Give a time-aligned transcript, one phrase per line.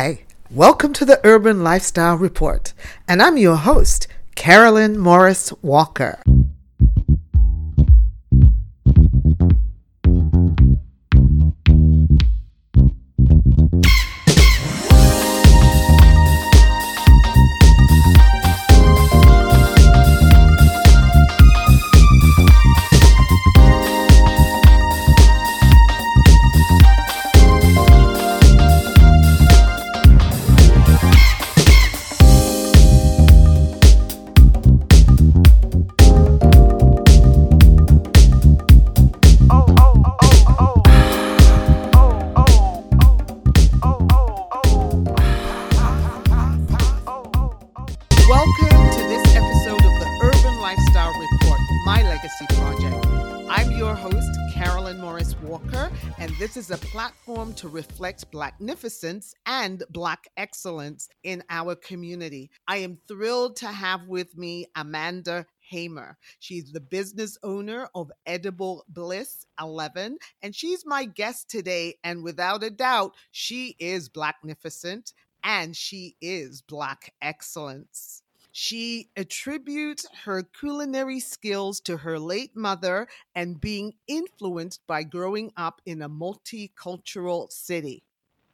[0.00, 2.72] Hi, welcome to the Urban Lifestyle Report,
[3.08, 6.22] and I'm your host, Carolyn Morris Walker.
[57.58, 62.52] To reflect Blacknificence and Black excellence in our community.
[62.68, 66.18] I am thrilled to have with me Amanda Hamer.
[66.38, 71.96] She's the business owner of Edible Bliss 11, and she's my guest today.
[72.04, 78.22] And without a doubt, she is Blacknificent and she is Black excellence.
[78.52, 85.80] She attributes her culinary skills to her late mother and being influenced by growing up
[85.86, 88.04] in a multicultural city.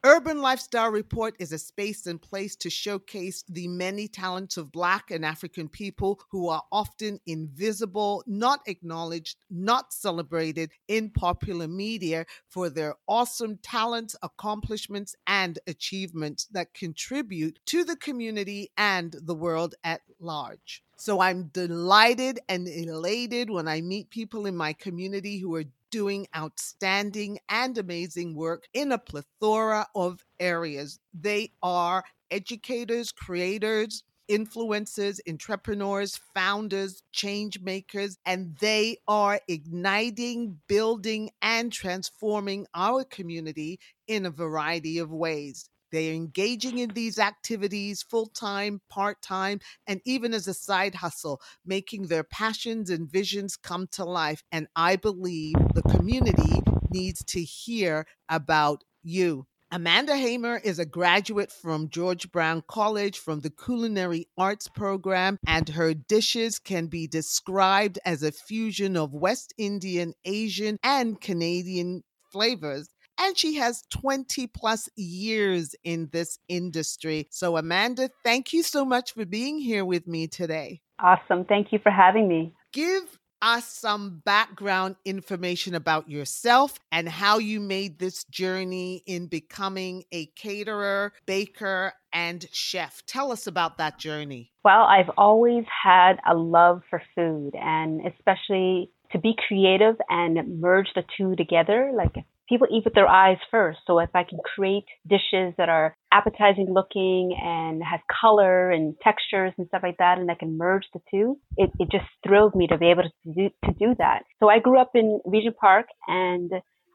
[0.06, 5.10] Urban Lifestyle Report is a space and place to showcase the many talents of Black
[5.10, 12.68] and African people who are often invisible, not acknowledged, not celebrated in popular media for
[12.68, 20.02] their awesome talents, accomplishments, and achievements that contribute to the community and the world at
[20.20, 20.82] large.
[21.04, 26.26] So I'm delighted and elated when I meet people in my community who are doing
[26.34, 30.98] outstanding and amazing work in a plethora of areas.
[31.12, 41.70] They are educators, creators, influencers, entrepreneurs, founders, change makers, and they are igniting, building, and
[41.70, 45.68] transforming our community in a variety of ways.
[45.94, 50.96] They are engaging in these activities full time, part time, and even as a side
[50.96, 54.42] hustle, making their passions and visions come to life.
[54.50, 56.60] And I believe the community
[56.90, 59.46] needs to hear about you.
[59.70, 65.68] Amanda Hamer is a graduate from George Brown College from the Culinary Arts Program, and
[65.68, 72.88] her dishes can be described as a fusion of West Indian, Asian, and Canadian flavors
[73.18, 77.26] and she has 20 plus years in this industry.
[77.30, 80.80] So, Amanda, thank you so much for being here with me today.
[80.98, 81.44] Awesome.
[81.44, 82.54] Thank you for having me.
[82.72, 90.02] Give us some background information about yourself and how you made this journey in becoming
[90.12, 93.04] a caterer, baker, and chef.
[93.06, 94.50] Tell us about that journey.
[94.64, 100.88] Well, I've always had a love for food and especially to be creative and merge
[100.94, 101.92] the two together.
[101.94, 103.80] Like people eat with their eyes first.
[103.86, 109.52] So if I can create dishes that are appetizing looking and has color and textures
[109.58, 112.66] and stuff like that, and I can merge the two, it, it just thrilled me
[112.68, 114.22] to be able to do, to do that.
[114.40, 116.50] So I grew up in Regent Park and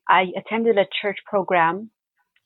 [0.07, 1.91] I attended a church program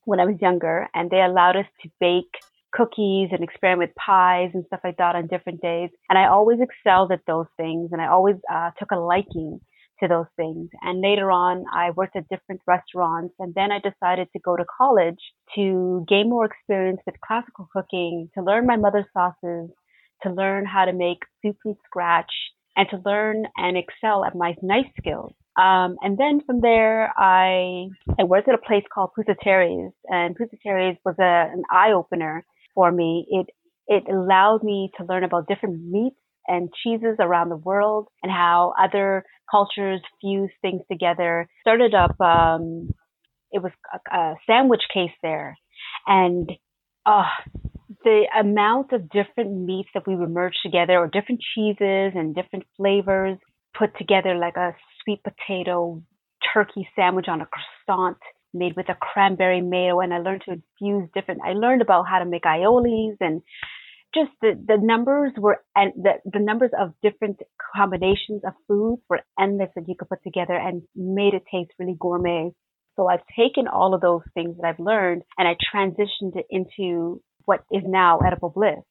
[0.06, 2.34] when I was younger and they allowed us to bake
[2.74, 5.90] cookies and experiment with pies and stuff like that on different days.
[6.10, 9.60] And I always excelled at those things and I always uh, took a liking
[10.02, 10.70] to those things.
[10.82, 13.34] And later on, I worked at different restaurants.
[13.40, 15.20] And then I decided to go to college
[15.56, 19.70] to gain more experience with classical cooking, to learn my mother's sauces,
[20.24, 22.32] to learn how to make soup from scratch,
[22.76, 25.34] and to learn and excel at my knife skills.
[25.56, 27.88] Um, and then from there, I,
[28.20, 32.92] I worked at a place called Pusateri's, and Pusateri's was a, an eye opener for
[32.92, 33.28] me.
[33.30, 33.48] It
[33.86, 36.16] it allowed me to learn about different meats
[36.48, 41.48] and cheeses around the world and how other cultures fuse things together.
[41.62, 42.90] Started up, um,
[43.52, 45.58] it was a, a sandwich case there.
[46.08, 46.52] And
[47.06, 47.24] uh,
[48.04, 52.66] the amount of different meats that we would merge together or different cheeses and different
[52.78, 53.38] flavors
[53.78, 56.02] put together like a sweet potato
[56.54, 58.18] turkey sandwich on a croissant
[58.54, 62.20] made with a cranberry mayo and I learned to infuse different I learned about how
[62.20, 63.42] to make aiolis and
[64.14, 67.40] just the, the numbers were and the, the numbers of different
[67.76, 71.96] combinations of foods were endless that you could put together and made it taste really
[72.00, 72.52] gourmet.
[72.96, 77.22] So I've taken all of those things that I've learned and I transitioned it into
[77.46, 78.84] what is now Edible Bliss.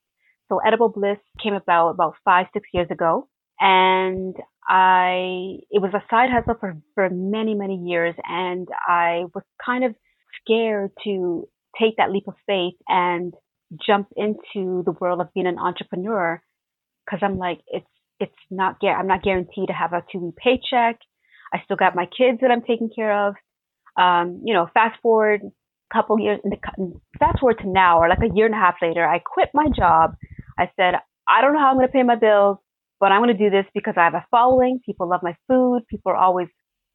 [0.48, 3.28] So Edible Bliss came about about five, six years ago.
[3.60, 4.34] And
[4.68, 8.14] I, it was a side hustle for, for many, many years.
[8.24, 9.94] And I was kind of
[10.42, 11.48] scared to
[11.80, 13.32] take that leap of faith and
[13.86, 16.42] jump into the world of being an entrepreneur
[17.04, 17.86] because I'm like, it's
[18.20, 20.98] it's not I'm not guaranteed to have a two week paycheck.
[21.52, 23.34] I still got my kids that I'm taking care of.
[23.96, 26.40] Um, you know, fast forward a couple years,
[27.18, 29.66] fast forward to now, or like a year and a half later, I quit my
[29.76, 30.14] job.
[30.58, 30.94] I said,
[31.28, 32.58] I don't know how I'm going to pay my bills,
[33.00, 34.80] but I'm going to do this because I have a following.
[34.84, 35.82] People love my food.
[35.90, 36.48] People are always,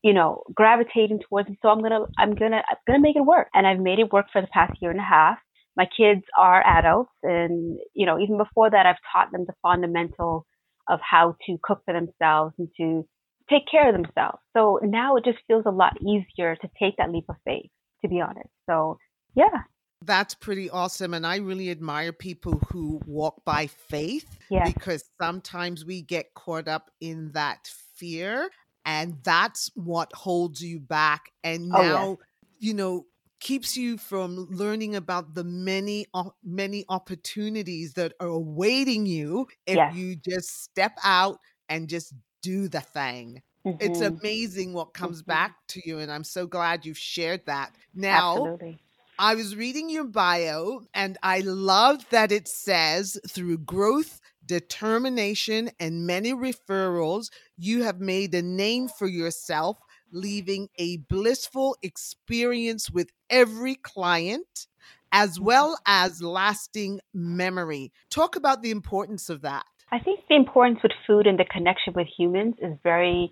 [0.03, 1.57] you know, gravitating towards me.
[1.61, 3.47] So I'm gonna, I'm gonna, I'm gonna make it work.
[3.53, 5.37] And I've made it work for the past year and a half.
[5.77, 10.45] My kids are adults, and you know, even before that, I've taught them the fundamental
[10.89, 13.07] of how to cook for themselves and to
[13.49, 14.39] take care of themselves.
[14.55, 17.69] So now it just feels a lot easier to take that leap of faith,
[18.01, 18.49] to be honest.
[18.69, 18.97] So
[19.35, 19.63] yeah.
[20.03, 21.13] That's pretty awesome.
[21.13, 24.71] And I really admire people who walk by faith yes.
[24.73, 28.49] because sometimes we get caught up in that fear
[28.85, 31.31] and that's what holds you back.
[31.43, 32.27] And now, oh, yes.
[32.59, 33.05] you know,
[33.39, 36.05] keeps you from learning about the many
[36.43, 39.95] many opportunities that are awaiting you if yes.
[39.95, 41.39] you just step out
[41.69, 43.41] and just do the thing.
[43.65, 43.77] Mm-hmm.
[43.81, 45.31] It's amazing what comes mm-hmm.
[45.31, 47.75] back to you, and I'm so glad you've shared that.
[47.93, 48.79] Now, Absolutely.
[49.19, 56.05] I was reading your bio, and I love that it says through growth, determination, and
[56.05, 59.79] many referrals, you have made a name for yourself,
[60.11, 64.67] leaving a blissful experience with every client
[65.11, 65.45] as mm-hmm.
[65.45, 67.91] well as lasting memory.
[68.09, 69.65] Talk about the importance of that.
[69.91, 73.31] I think the importance with food and the connection with humans is very,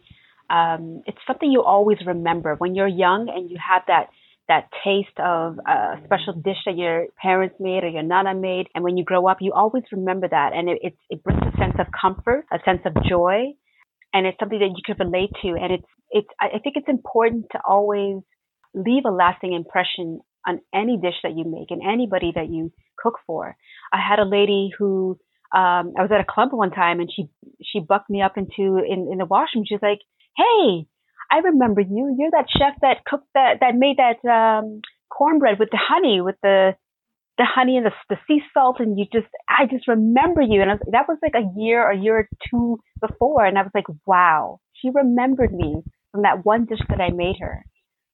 [0.49, 2.55] um, it's something you always remember.
[2.55, 4.07] When you're young and you have that
[4.47, 8.83] that taste of a special dish that your parents made or your nana made, and
[8.83, 11.73] when you grow up, you always remember that, and it, it, it brings a sense
[11.79, 13.45] of comfort, a sense of joy,
[14.13, 15.47] and it's something that you can relate to.
[15.59, 18.21] And it's it's I think it's important to always
[18.75, 23.15] leave a lasting impression on any dish that you make and anybody that you cook
[23.25, 23.55] for.
[23.91, 25.17] I had a lady who
[25.53, 27.29] um, I was at a club one time and she
[27.63, 29.65] she bucked me up into in, in the washroom.
[29.67, 29.99] She's like,
[30.35, 30.85] "Hey,
[31.31, 32.15] I remember you.
[32.17, 36.35] You're that chef that cooked that that made that um, cornbread with the honey, with
[36.43, 36.75] the
[37.37, 40.71] the honey and the, the sea salt, and you just I just remember you." And
[40.71, 43.87] was, that was like a year, a year or two before, and I was like,
[44.05, 47.65] "Wow, she remembered me from that one dish that I made her."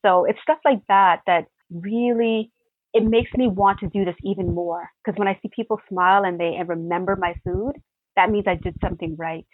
[0.06, 2.52] So it's stuff like that that really
[2.94, 6.24] it makes me want to do this even more because when I see people smile
[6.24, 7.74] and they and remember my food,
[8.16, 9.46] that means I did something right.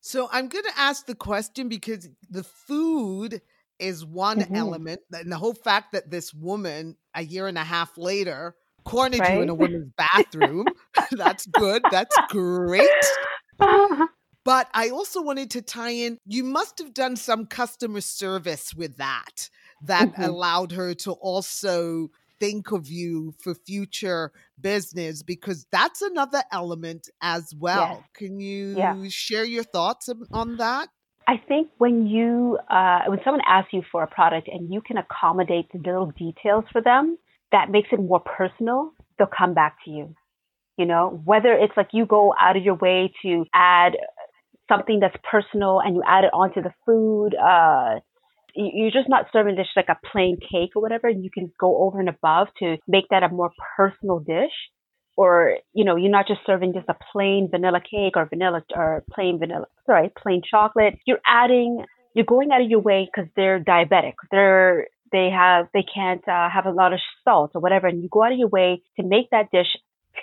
[0.00, 3.40] So I'm going to ask the question because the food
[3.78, 4.54] is one mm-hmm.
[4.54, 8.54] element, and the whole fact that this woman a year and a half later
[8.84, 9.34] cornered right?
[9.34, 10.66] you in a woman's bathroom,
[11.10, 11.82] that's good.
[11.90, 12.88] That's great.
[14.46, 18.96] But I also wanted to tie in, you must have done some customer service with
[18.98, 19.50] that
[19.82, 20.22] that mm-hmm.
[20.22, 27.54] allowed her to also think of you for future business because that's another element as
[27.58, 27.98] well.
[28.00, 28.10] Yes.
[28.14, 29.02] Can you yeah.
[29.08, 30.88] share your thoughts on that?
[31.28, 34.96] I think when you uh, when someone asks you for a product and you can
[34.96, 37.18] accommodate the little details for them,
[37.52, 38.92] that makes it more personal.
[39.18, 40.14] They'll come back to you.
[40.76, 43.96] You know, whether it's like you go out of your way to add
[44.68, 47.34] something that's personal and you add it onto the food.
[47.34, 48.00] Uh,
[48.56, 51.08] you're just not serving dish like a plain cake or whatever.
[51.08, 54.52] You can go over and above to make that a more personal dish.
[55.18, 59.02] Or, you know, you're not just serving just a plain vanilla cake or vanilla or
[59.10, 60.98] plain vanilla, sorry, plain chocolate.
[61.06, 64.12] You're adding, you're going out of your way because they're diabetic.
[64.30, 67.86] They're, they have, they can't uh, have a lot of salt or whatever.
[67.86, 69.68] And you go out of your way to make that dish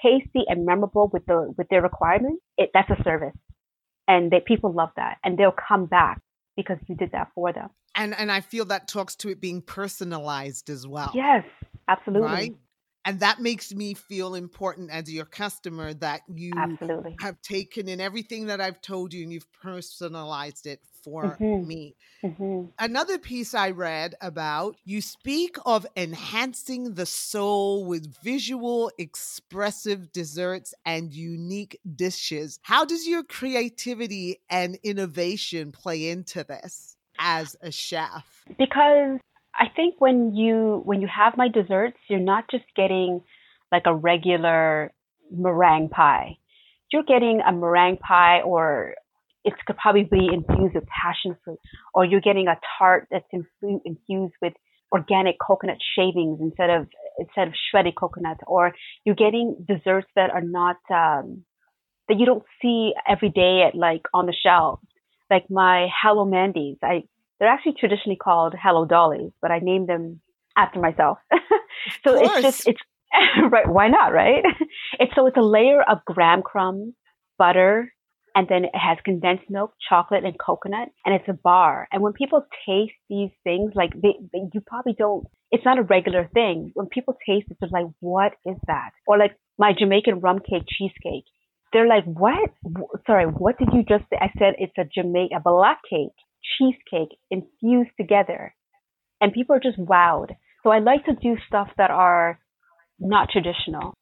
[0.03, 2.43] tasty and memorable with the, with their requirements.
[2.58, 3.36] It, that's a service.
[4.08, 6.22] And they, people love that and they'll come back
[6.55, 7.69] because you did that for them.
[7.95, 11.12] And and I feel that talks to it being personalized as well.
[11.13, 11.43] Yes,
[11.88, 12.27] absolutely.
[12.27, 12.53] Right?
[13.05, 17.15] And that makes me feel important as your customer that you absolutely.
[17.19, 21.67] have taken in everything that I've told you and you've personalized it for mm-hmm.
[21.67, 21.95] me.
[22.24, 22.67] Mm-hmm.
[22.79, 30.74] Another piece I read about you speak of enhancing the soul with visual, expressive desserts
[30.86, 32.60] and unique dishes.
[32.62, 36.95] How does your creativity and innovation play into this?
[37.19, 38.45] as a chef?
[38.57, 39.19] Because
[39.55, 43.22] I think when you when you have my desserts, you're not just getting
[43.72, 44.91] like a regular
[45.31, 46.38] meringue pie.
[46.91, 48.95] You're getting a meringue pie or
[49.43, 51.60] it could probably be infused with passion fruit,
[51.93, 54.53] or you're getting a tart that's infused with
[54.91, 56.88] organic coconut shavings instead of
[57.19, 58.74] instead of shredded coconut, or
[59.05, 61.43] you're getting desserts that are not um,
[62.07, 64.79] that you don't see every day at like on the shelf
[65.29, 66.77] like my Hello Mandy's.
[66.83, 67.03] I
[67.40, 70.22] they're actually traditionally called Hello Dollies, but I named them
[70.58, 71.18] after myself.
[72.04, 72.82] so it's just it's
[73.52, 73.68] right?
[73.68, 74.13] Why not?
[74.13, 74.44] Right?
[75.00, 76.94] It's so it's a layer of graham crumbs,
[77.38, 77.92] butter,
[78.36, 81.88] and then it has condensed milk, chocolate, and coconut, and it's a bar.
[81.92, 85.84] And when people taste these things, like they, they, you probably don't, it's not a
[85.84, 86.72] regular thing.
[86.74, 90.66] When people taste it, they're like, "What is that?" Or like my Jamaican rum cake
[90.68, 91.25] cheesecake.
[91.72, 92.52] They're like, "What?
[93.08, 96.18] Sorry, what did you just say?" I said it's a Jamaica black cake
[96.57, 98.53] cheesecake infused together,
[99.21, 100.35] and people are just wowed.
[100.63, 102.39] So I like to do stuff that are
[103.00, 103.93] not traditional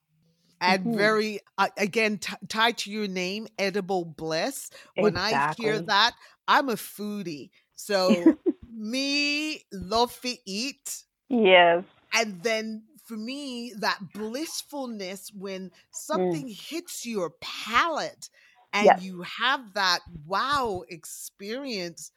[0.62, 0.98] and mm-hmm.
[0.98, 5.65] very uh, again t- tied to your name edible bliss when exactly.
[5.65, 6.13] i hear that
[6.48, 8.38] i'm a foodie so
[8.74, 11.83] me love to eat yes
[12.13, 15.71] and then for me that blissfulness when mm.
[15.91, 16.69] something mm.
[16.69, 18.29] hits your palate
[18.74, 19.01] and yes.
[19.03, 22.12] you have that wow experience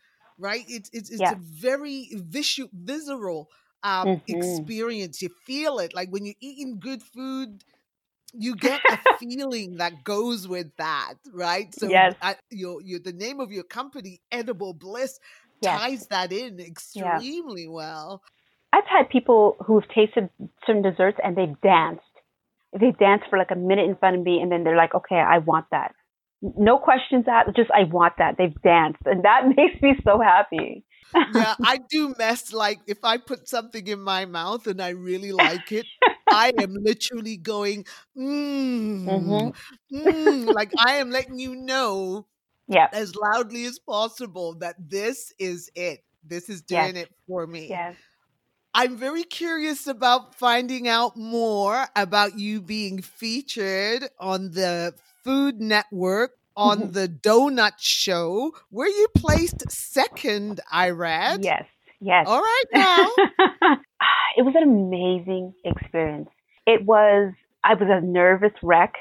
[0.45, 1.33] right it's it's, it's yes.
[1.33, 3.49] a very visual visceral
[3.83, 4.37] um, mm-hmm.
[4.37, 7.65] experience you feel it like when you're eating good food
[8.37, 11.75] you get a feeling that goes with that, right?
[11.75, 12.15] So yes.
[12.21, 15.19] I, your, your the name of your company, Edible Bliss,
[15.61, 15.81] yes.
[15.81, 17.71] ties that in extremely yeah.
[17.71, 18.23] well.
[18.73, 20.29] I've had people who've tasted
[20.67, 22.03] certain desserts and they've danced.
[22.79, 25.17] They danced for like a minute in front of me and then they're like, okay,
[25.17, 25.95] I want that.
[26.57, 28.37] No questions asked, just I want that.
[28.37, 29.01] They've danced.
[29.07, 30.85] And that makes me so happy.
[31.35, 35.33] yeah, I do mess like if I put something in my mouth and I really
[35.45, 35.87] like it,
[36.31, 37.85] I am literally going,
[38.17, 39.97] mm, mm-hmm.
[39.97, 42.27] mm, like I am letting you know
[42.69, 42.89] yeah.
[42.93, 46.05] as loudly as possible that this is it.
[46.27, 47.05] This is doing yes.
[47.05, 47.69] it for me.
[47.69, 47.97] Yes.
[48.77, 56.33] I'm very curious about finding out more about you being featured on the Food Network
[56.57, 56.93] on mm-hmm.
[56.93, 61.45] the Donut Show, where you placed second, I read.
[61.45, 61.65] Yes,
[62.01, 62.27] yes.
[62.29, 63.09] All right now.
[64.37, 66.29] it was an amazing experience.
[66.67, 67.33] It was,
[67.65, 68.93] I was a nervous wreck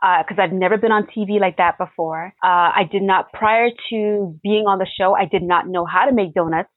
[0.00, 2.32] because uh, I've never been on TV like that before.
[2.42, 6.06] Uh, I did not, prior to being on the show, I did not know how
[6.06, 6.70] to make donuts.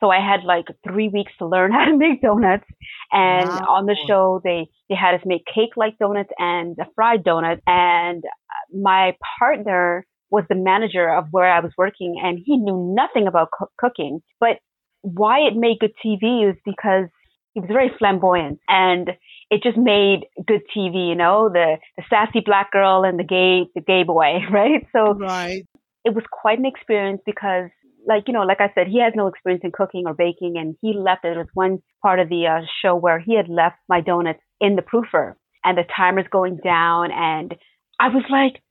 [0.00, 2.64] So I had like three weeks to learn how to make donuts.
[3.12, 3.66] And wow.
[3.68, 7.60] on the show, they, they had us make cake like donuts and a fried donut.
[7.66, 12.94] And uh, my partner was the manager of where I was working and he knew
[12.96, 14.20] nothing about co- cooking.
[14.38, 14.58] But
[15.02, 17.06] why it made good TV is because
[17.54, 19.10] he was very flamboyant and
[19.50, 23.68] it just made good TV, you know, the, the sassy black girl and the gay,
[23.74, 24.86] the gay boy, right?
[24.92, 25.64] So right.
[26.04, 27.70] it was quite an experience because
[28.06, 30.76] like, you know, like I said, he has no experience in cooking or baking and
[30.80, 34.00] he left, there was one part of the uh, show where he had left my
[34.00, 37.54] donuts in the proofer and the timer's going down and
[38.00, 38.62] I was like,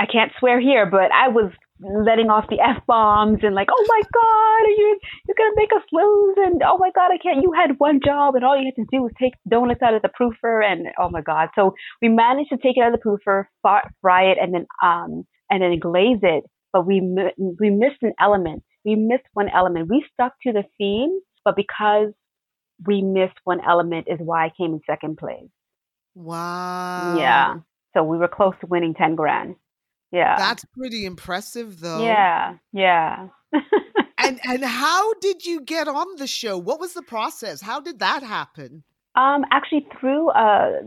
[0.00, 1.50] I can't swear here, but I was
[1.80, 5.82] letting off the f bombs and like, oh my god, you you're gonna make us
[5.92, 6.36] lose?
[6.38, 7.42] And oh my god, I can't.
[7.42, 10.02] You had one job, and all you had to do was take donuts out of
[10.02, 11.48] the proofer, and oh my god.
[11.54, 13.44] So we managed to take it out of the proofer,
[14.00, 16.44] fry it, and then um and then glaze it.
[16.72, 18.62] But we we missed an element.
[18.84, 19.88] We missed one element.
[19.88, 22.12] We stuck to the theme, but because
[22.86, 25.48] we missed one element, is why I came in second place.
[26.14, 27.16] Wow.
[27.16, 27.54] Yeah.
[27.94, 29.56] So we were close to winning 10 grand.
[30.10, 30.36] Yeah.
[30.36, 32.02] That's pretty impressive though.
[32.02, 32.54] Yeah.
[32.72, 33.28] Yeah.
[34.18, 36.58] and and how did you get on the show?
[36.58, 37.60] What was the process?
[37.60, 38.82] How did that happen?
[39.14, 40.80] Um actually through uh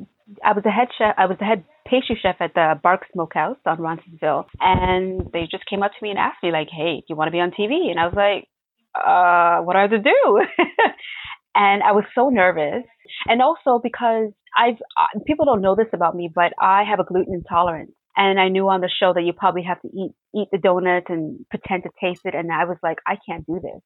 [0.43, 3.57] I was a head chef I was the head pastry chef at the Barque Smokehouse
[3.65, 7.05] on Roncesvalles and they just came up to me and asked me like, "Hey, do
[7.09, 8.47] you want to be on TV?" And I was like,
[8.95, 10.41] "Uh, what do I have to do?"
[11.55, 12.83] and I was so nervous.
[13.27, 17.03] And also because I've uh, people don't know this about me, but I have a
[17.03, 17.91] gluten intolerance.
[18.17, 21.09] And I knew on the show that you probably have to eat eat the donut
[21.09, 22.35] and pretend to taste it.
[22.35, 23.81] And I was like, I can't do this.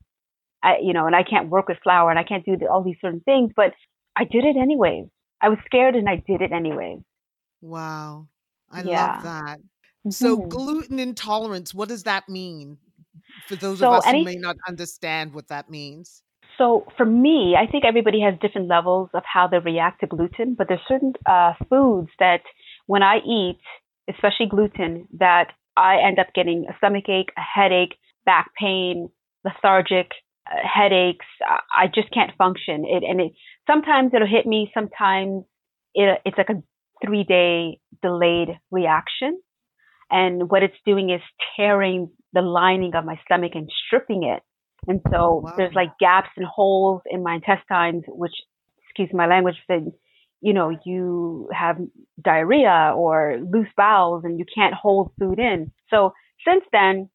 [0.64, 2.98] I, you know, and I can't work with flour and I can't do all these
[3.02, 3.52] certain things.
[3.56, 3.74] But
[4.18, 5.06] I did it anyways.
[5.42, 7.00] I was scared and I did it anyways.
[7.62, 8.28] Wow,
[8.72, 9.14] I yeah.
[9.14, 9.60] love that.
[10.10, 10.50] So mm-hmm.
[10.50, 12.78] gluten intolerance, what does that mean?
[13.48, 16.22] For those so of us any, who may not understand what that means.
[16.58, 20.56] So for me, I think everybody has different levels of how they react to gluten,
[20.56, 22.42] but there's certain uh, foods that
[22.86, 23.60] when I eat,
[24.10, 27.96] especially gluten, that I end up getting a stomach ache, a headache,
[28.26, 29.10] back pain,
[29.44, 30.12] lethargic,
[30.50, 31.26] uh, headaches.
[31.46, 32.86] I just can't function.
[32.86, 33.34] It and it
[33.68, 34.72] sometimes it'll hit me.
[34.74, 35.44] Sometimes
[35.94, 36.64] it, it's like a
[37.04, 39.40] three day delayed reaction,
[40.12, 41.22] and what it's doing is
[41.56, 44.44] tearing the lining of my stomach and stripping it
[44.88, 45.54] and so wow.
[45.58, 48.34] there's like gaps and holes in my intestines, which,
[48.84, 49.92] excuse my language, that,
[50.42, 51.78] you know, you have
[52.24, 55.72] diarrhea or loose bowels and you can't hold food in.
[55.90, 56.14] So
[56.48, 57.10] since then,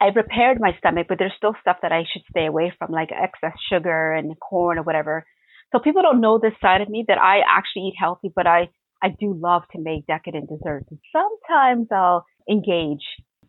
[0.00, 3.10] I've repaired my stomach, but there's still stuff that I should stay away from, like
[3.12, 5.24] excess sugar and corn or whatever.
[5.72, 8.68] So people don't know this side of me that I actually eat healthy, but I,
[9.04, 10.86] I do love to make decadent desserts.
[10.90, 13.04] And sometimes I'll engage.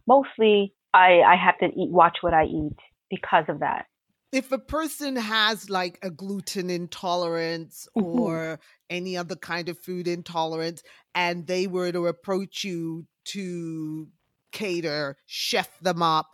[0.05, 2.77] Mostly I, I have to eat, watch what I eat
[3.09, 3.85] because of that.
[4.33, 8.19] If a person has like a gluten intolerance mm-hmm.
[8.19, 8.59] or
[8.89, 10.83] any other kind of food intolerance,
[11.13, 14.09] and they were to approach you to
[14.51, 16.27] cater, chef them up,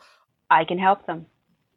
[0.49, 1.27] I can help them.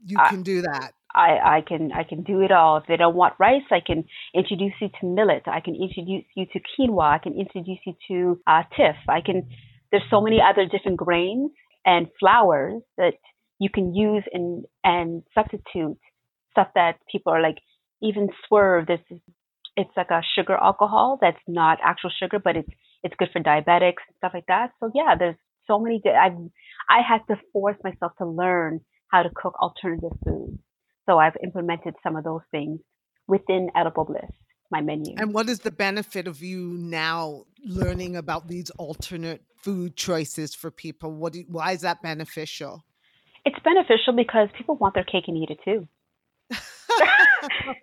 [0.06, 0.92] You I, can do that.
[1.14, 2.78] I, I can I can do it all.
[2.78, 4.04] If they don't want rice, I can
[4.34, 5.44] introduce you to millet.
[5.46, 7.14] I can introduce you to quinoa.
[7.14, 8.96] I can introduce you to uh, teff.
[9.08, 9.48] I can.
[9.90, 11.52] There's so many other different grains
[11.86, 13.14] and flours that
[13.58, 15.98] you can use and and substitute
[16.50, 17.58] stuff that people are like
[18.02, 18.86] even swerve.
[18.86, 19.00] This
[19.76, 22.70] it's like a sugar alcohol that's not actual sugar, but it's
[23.02, 24.70] it's good for diabetics and stuff like that.
[24.80, 26.02] So yeah, there's so many.
[26.06, 26.30] I
[26.88, 30.58] I had to force myself to learn how to cook alternative foods.
[31.06, 32.80] So I've implemented some of those things
[33.26, 34.30] within Edible Bliss,
[34.70, 35.14] my menu.
[35.18, 40.70] And what is the benefit of you now learning about these alternate food choices for
[40.70, 41.12] people?
[41.12, 42.84] What do, why is that beneficial?
[43.44, 45.86] It's beneficial because people want their cake and eat it too.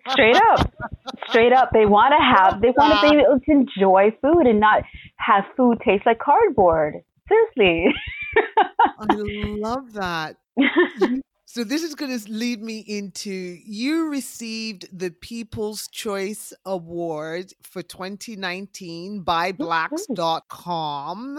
[0.08, 0.72] Straight up.
[1.28, 1.70] Straight up.
[1.72, 4.82] They want to have, they want to be able to enjoy food and not
[5.16, 6.94] have food taste like cardboard.
[7.28, 7.94] Seriously.
[8.98, 9.14] Oh, I
[9.58, 10.36] love that.
[11.52, 17.82] so this is going to lead me into you received the People's Choice Award for
[17.82, 21.38] 2019 by blacks.com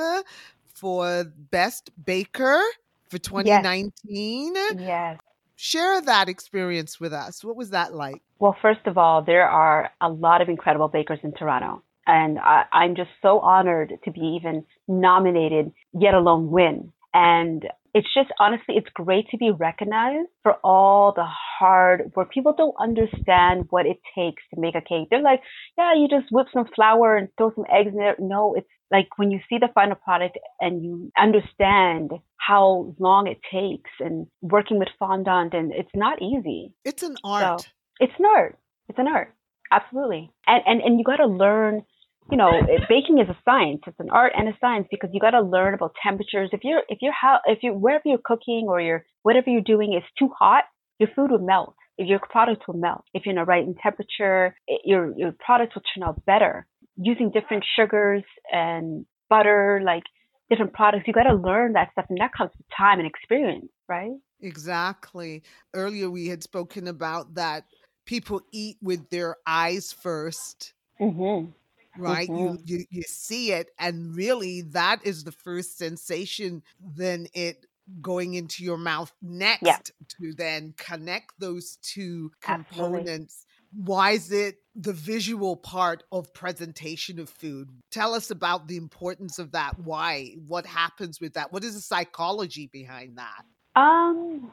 [0.71, 2.61] for best baker
[3.09, 4.53] for 2019.
[4.53, 4.75] Yes.
[4.77, 5.19] yes.
[5.55, 7.43] Share that experience with us.
[7.43, 8.21] What was that like?
[8.37, 11.81] Well, first of all, there are a lot of incredible bakers in Toronto.
[12.05, 16.93] And I, I'm just so honored to be even nominated, yet alone win.
[17.15, 22.31] And it's just honestly, it's great to be recognized for all the hard work.
[22.31, 25.09] People don't understand what it takes to make a cake.
[25.09, 25.41] They're like,
[25.77, 28.15] yeah, you just whip some flour and throw some eggs in there.
[28.17, 33.39] No, it's like when you see the final product and you understand how long it
[33.51, 36.73] takes and working with fondant and it's not easy.
[36.83, 37.61] It's an art.
[37.61, 37.67] So,
[37.99, 38.57] it's an art.
[38.89, 39.35] It's an art.
[39.71, 40.31] Absolutely.
[40.47, 41.83] And and, and you gotta learn
[42.31, 42.51] you know,
[42.89, 43.81] baking is a science.
[43.85, 46.49] It's an art and a science because you got to learn about temperatures.
[46.53, 49.93] If you're, if you're, how, if you, wherever you're cooking or you're, whatever you're doing
[49.93, 50.63] is too hot,
[50.99, 51.75] your food will melt.
[51.97, 53.03] If your product will melt.
[53.13, 56.65] If you're in the right temperature, it, your your product will turn out better.
[56.95, 60.03] Using different sugars and butter, like
[60.49, 63.69] different products, you got to learn that stuff, and that comes with time and experience,
[63.87, 64.11] right?
[64.41, 65.43] Exactly.
[65.73, 67.65] Earlier, we had spoken about that
[68.05, 71.51] people eat with their eyes 1st mm-hmm
[71.97, 72.55] right mm-hmm.
[72.65, 76.61] you, you you see it and really that is the first sensation
[76.95, 77.65] then it
[78.01, 79.77] going into your mouth next yeah.
[80.07, 83.93] to then connect those two components Absolutely.
[83.93, 89.37] why is it the visual part of presentation of food tell us about the importance
[89.37, 93.43] of that why what happens with that what is the psychology behind that
[93.79, 94.51] um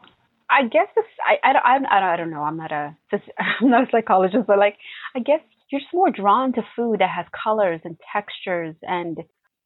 [0.51, 0.89] I guess
[1.25, 2.43] I, I, I, I don't know.
[2.43, 2.97] I'm not a
[3.39, 4.77] I'm not a psychologist, but like
[5.15, 9.19] I guess you're just more drawn to food that has colors and textures and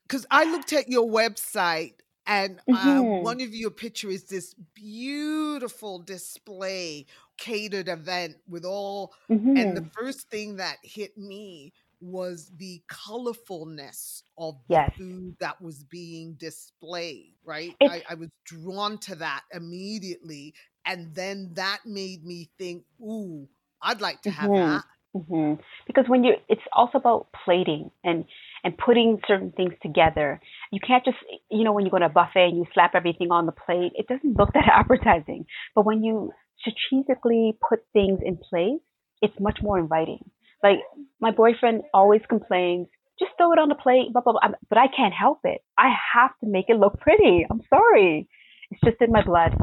[0.06, 1.94] because i looked at your website
[2.26, 3.22] and uh, mm-hmm.
[3.22, 9.56] one of your pictures is this beautiful display catered event with all mm-hmm.
[9.56, 10.04] and the mm-hmm.
[10.04, 14.90] first thing that hit me was the colorfulness of yes.
[14.98, 21.14] the food that was being displayed right I, I was drawn to that immediately and
[21.14, 23.48] then that made me think ooh
[23.82, 24.72] i'd like to have mm-hmm.
[24.74, 24.84] that
[25.16, 25.60] Mm-hmm.
[25.86, 28.24] Because when you, it's also about plating and
[28.64, 30.40] and putting certain things together.
[30.72, 31.18] You can't just,
[31.50, 33.92] you know, when you go to a buffet and you slap everything on the plate,
[33.94, 35.46] it doesn't look that appetizing.
[35.74, 38.80] But when you strategically put things in place,
[39.22, 40.30] it's much more inviting.
[40.62, 40.78] Like
[41.20, 44.56] my boyfriend always complains, just throw it on the plate, blah, blah, blah.
[44.68, 45.60] But I can't help it.
[45.78, 47.46] I have to make it look pretty.
[47.48, 48.28] I'm sorry.
[48.70, 49.54] It's just in my blood.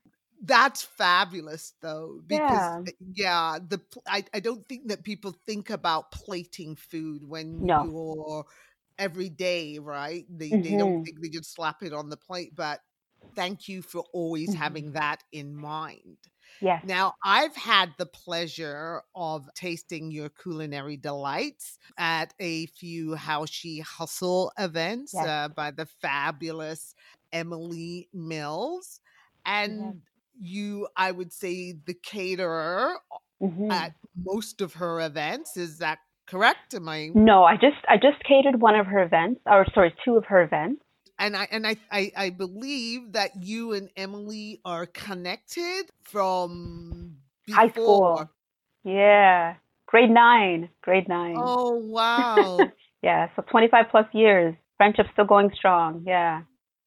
[0.45, 6.11] that's fabulous though because yeah, yeah the I, I don't think that people think about
[6.11, 7.83] plating food when no.
[7.83, 8.45] you're
[8.97, 10.61] every day right they, mm-hmm.
[10.61, 11.03] they don't mm-hmm.
[11.03, 12.79] think they just slap it on the plate but
[13.35, 14.61] thank you for always mm-hmm.
[14.61, 16.17] having that in mind
[16.61, 23.45] yeah now i've had the pleasure of tasting your culinary delights at a few How
[23.45, 25.27] She Hustles events yes.
[25.27, 26.93] uh, by the fabulous
[27.33, 29.01] emily mills
[29.45, 30.01] and
[30.39, 32.95] you, I would say, the caterer
[33.41, 33.71] mm-hmm.
[33.71, 35.57] at most of her events.
[35.57, 36.73] Is that correct?
[36.73, 37.11] Am I?
[37.13, 40.43] No, I just I just catered one of her events, or sorry, two of her
[40.43, 40.81] events.
[41.17, 47.61] And I and I, I I believe that you and Emily are connected from before.
[47.61, 48.29] high school.
[48.83, 49.55] Yeah.
[49.87, 51.35] grade nine, grade nine.
[51.37, 52.59] Oh wow.
[53.01, 54.55] yeah, so 25 plus years.
[54.77, 56.03] Friendship still going strong.
[56.05, 56.41] Yeah.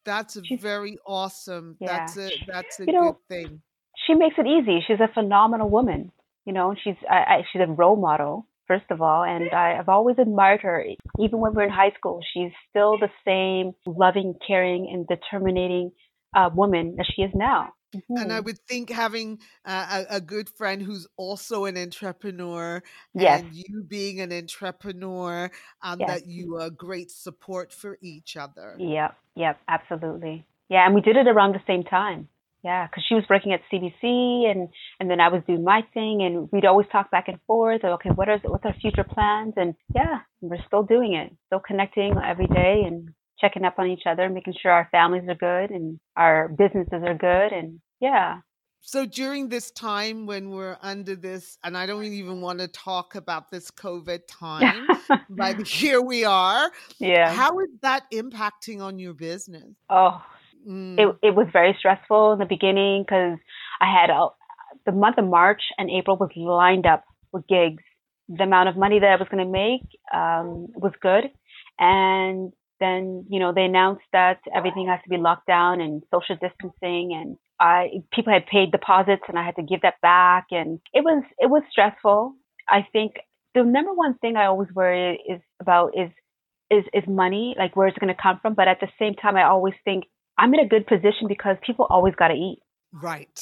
[0.09, 1.77] That's She's, very awesome.
[1.81, 1.99] Yeah.
[1.99, 3.63] That's a that's a you know, good thing.
[4.07, 4.83] She makes it easy.
[4.87, 6.13] She's a phenomenal woman.
[6.47, 9.89] You know, she's I, I, she's a role model first of all, and I, I've
[9.89, 10.85] always admired her.
[11.19, 15.93] Even when we we're in high school, she's still the same loving, caring, and determining
[16.35, 17.73] uh, woman as she is now.
[17.95, 18.17] Mm-hmm.
[18.17, 18.45] And I mm-hmm.
[18.47, 22.83] would think having a, a, good friend who's also an entrepreneur,
[23.15, 23.41] yes.
[23.41, 25.51] and you being an entrepreneur,
[25.83, 26.09] um, yes.
[26.11, 28.77] that you are great support for each other.
[28.79, 30.47] Yep, yep, absolutely.
[30.69, 32.29] Yeah, and we did it around the same time.
[32.65, 36.23] Yeah, because she was working at CBC, and and then I was doing my thing,
[36.23, 37.85] and we'd always talk back and forth.
[37.85, 39.55] Okay, what are what's our future plans?
[39.57, 44.03] And yeah, we're still doing it, still connecting every day, and checking up on each
[44.07, 47.53] other, making sure our families are good and our businesses are good.
[47.53, 48.39] And yeah.
[48.81, 53.15] So during this time when we're under this, and I don't even want to talk
[53.15, 54.87] about this COVID time,
[55.31, 56.71] but here we are.
[56.99, 57.33] Yeah.
[57.33, 59.75] How is that impacting on your business?
[59.91, 60.23] Oh,
[60.69, 60.99] mm.
[60.99, 63.39] it, it was very stressful in the beginning because
[63.81, 64.29] I had a,
[64.87, 67.83] the month of March and April was lined up with gigs.
[68.29, 71.31] The amount of money that I was going to make um, was good.
[71.79, 76.37] And then you know they announced that everything has to be locked down and social
[76.41, 80.47] distancing and i people had paid deposits and i had to give that back.
[80.51, 82.35] And it was it was stressful.
[82.69, 83.15] I think
[83.55, 86.11] the number one thing i always worry is about is
[86.71, 88.55] is is money like where it's going to come from?
[88.55, 90.05] But at the same time i always think
[90.39, 92.59] i'm in a good position because people always got to eat.
[92.93, 93.41] Right.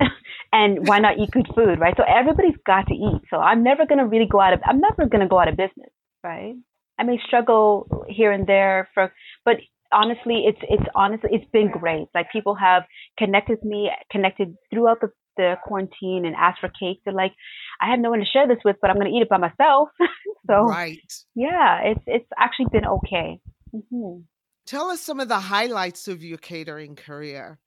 [0.52, 1.94] And why not eat good food right?
[1.96, 3.22] So everybody's got to eat.
[3.30, 5.48] So i'm never going to really go out of i'm never going to go out
[5.48, 5.90] of business
[6.24, 6.54] right
[7.00, 9.12] I may struggle here and there for,
[9.44, 9.56] but
[9.92, 12.08] honestly, it's it's honestly it's been great.
[12.14, 12.82] Like people have
[13.18, 17.00] connected with me, connected throughout the the quarantine and asked for cake.
[17.04, 17.32] They're like,
[17.80, 19.38] I have no one to share this with, but I'm going to eat it by
[19.38, 19.88] myself.
[20.46, 20.98] so right,
[21.34, 23.40] yeah, it's it's actually been okay.
[23.74, 24.22] Mm-hmm.
[24.66, 27.58] Tell us some of the highlights of your catering career.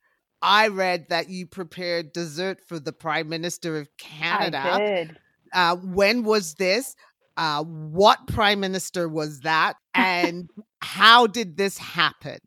[0.42, 4.60] I read that you prepared dessert for the Prime Minister of Canada.
[4.60, 5.18] I did.
[5.54, 6.96] Uh, when was this?
[7.36, 9.76] Uh, what prime minister was that?
[9.94, 10.50] And
[10.82, 12.40] how did this happen?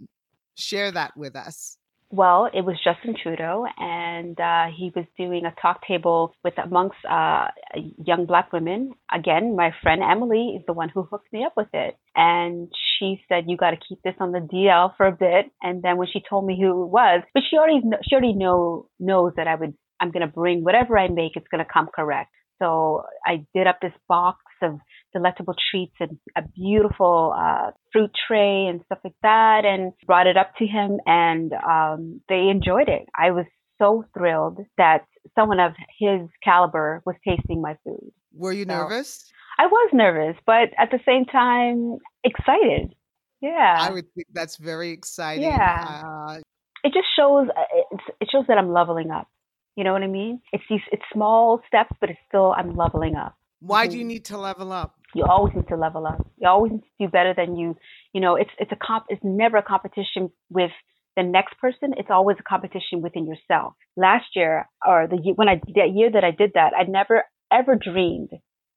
[0.57, 1.77] Share that with us.
[2.11, 6.96] Well, it was Justin Trudeau, and uh, he was doing a talk table with amongst
[7.09, 8.92] uh, young Black women.
[9.12, 12.68] Again, my friend Emily is the one who hooked me up with it, and
[12.99, 15.51] she said you got to keep this on the DL for a bit.
[15.62, 18.88] And then when she told me who it was, but she already she already know
[19.01, 22.31] knows that I would I'm gonna bring whatever I make, it's gonna come correct.
[22.61, 24.79] So I did up this box of
[25.12, 30.37] delectable treats and a beautiful uh, fruit tray and stuff like that, and brought it
[30.37, 33.07] up to him, and um, they enjoyed it.
[33.19, 33.47] I was
[33.79, 38.12] so thrilled that someone of his caliber was tasting my food.
[38.33, 39.31] Were you so nervous?
[39.59, 42.95] I was nervous, but at the same time, excited.
[43.40, 45.45] Yeah, I would think that's very exciting.
[45.45, 46.40] Yeah, uh,
[46.83, 49.29] it just shows uh, it shows that I'm leveling up.
[49.77, 50.40] You know what I mean?
[50.53, 53.35] It's these it's small steps, but it's still I'm leveling up.
[53.66, 53.92] Why mm-hmm.
[53.92, 54.94] do you need to level up?
[55.14, 56.26] You always need to level up.
[56.37, 57.76] You always need to do better than you.
[58.12, 59.05] You know, it's it's a comp.
[59.09, 60.70] It's never a competition with
[61.16, 61.94] the next person.
[61.96, 63.74] It's always a competition within yourself.
[63.96, 67.24] Last year, or the year when I that year that I did that, I never
[67.52, 68.31] ever dreamed,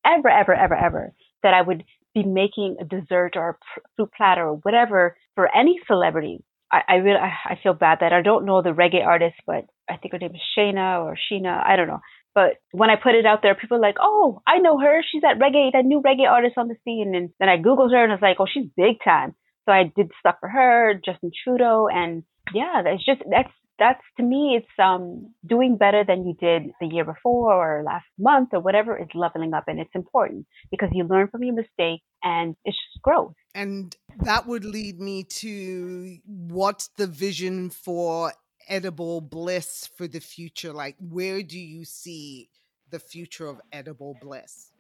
[0.05, 3.57] ever ever ever ever that I would be making a dessert or a
[3.95, 6.43] fruit platter or whatever for any celebrity.
[6.71, 9.65] I, I really I, I feel bad that I don't know the reggae artist, but
[9.89, 11.65] I think her name is Shayna or Sheena.
[11.65, 12.01] I don't know.
[12.35, 15.01] But when I put it out there, people are like, "Oh, I know her.
[15.03, 18.03] She's that reggae, that new reggae artist on the scene." And then I googled her
[18.03, 21.31] and I was like, "Oh, she's big time." So I did stuff for her, Justin
[21.43, 26.35] Trudeau, and yeah, that's just that's that's to me, it's um doing better than you
[26.39, 30.45] did the year before or last month or whatever is leveling up, and it's important
[30.69, 33.33] because you learn from your mistake and it's just growth.
[33.55, 38.33] And that would lead me to what's the vision for
[38.69, 40.71] edible bliss for the future?
[40.71, 42.49] Like, where do you see
[42.89, 44.71] the future of edible bliss?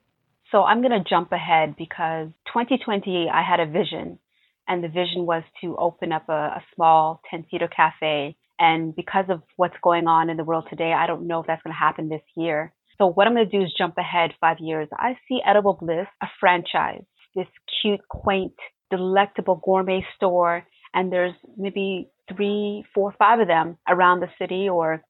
[0.51, 4.19] So, I'm going to jump ahead because 2020, I had a vision,
[4.67, 8.35] and the vision was to open up a, a small 10 seater cafe.
[8.59, 11.61] And because of what's going on in the world today, I don't know if that's
[11.63, 12.73] going to happen this year.
[12.97, 14.87] So, what I'm going to do is jump ahead five years.
[14.91, 17.03] I see Edible Bliss, a franchise,
[17.35, 17.47] this
[17.81, 18.53] cute, quaint,
[18.91, 25.03] delectable gourmet store and there's maybe three, four, five of them around the city or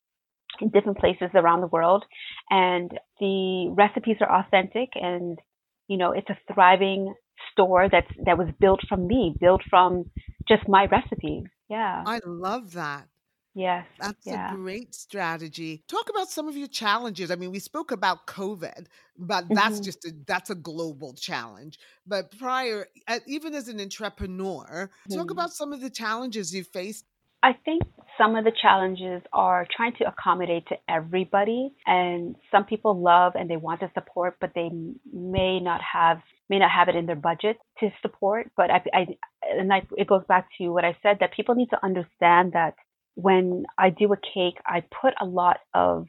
[0.61, 2.03] in different places around the world.
[2.49, 5.39] And the recipes are authentic and,
[5.87, 7.13] you know, it's a thriving
[7.51, 10.05] store that's that was built from me, built from
[10.47, 11.45] just my recipes.
[11.69, 12.03] Yeah.
[12.05, 13.07] I love that.
[13.53, 13.88] Yes.
[14.01, 14.31] That's Yeah.
[14.31, 15.83] a great strategy.
[15.89, 17.31] Talk about some of your challenges.
[17.31, 21.77] I mean, we spoke about COVID, but that's hmm just a that's a global challenge.
[22.07, 22.88] But prior,
[23.27, 27.05] even as an entrepreneur, talk hmm about some of the challenges you faced.
[27.41, 27.83] I think
[28.17, 33.49] some of the challenges are trying to accommodate to everybody, and some people love and
[33.49, 34.69] they want to support, but they
[35.13, 38.51] may not have may not have it in their budget to support.
[38.57, 39.05] But I, I
[39.43, 42.75] and I, it goes back to what I said that people need to understand that
[43.15, 46.06] when I do a cake, I put a lot of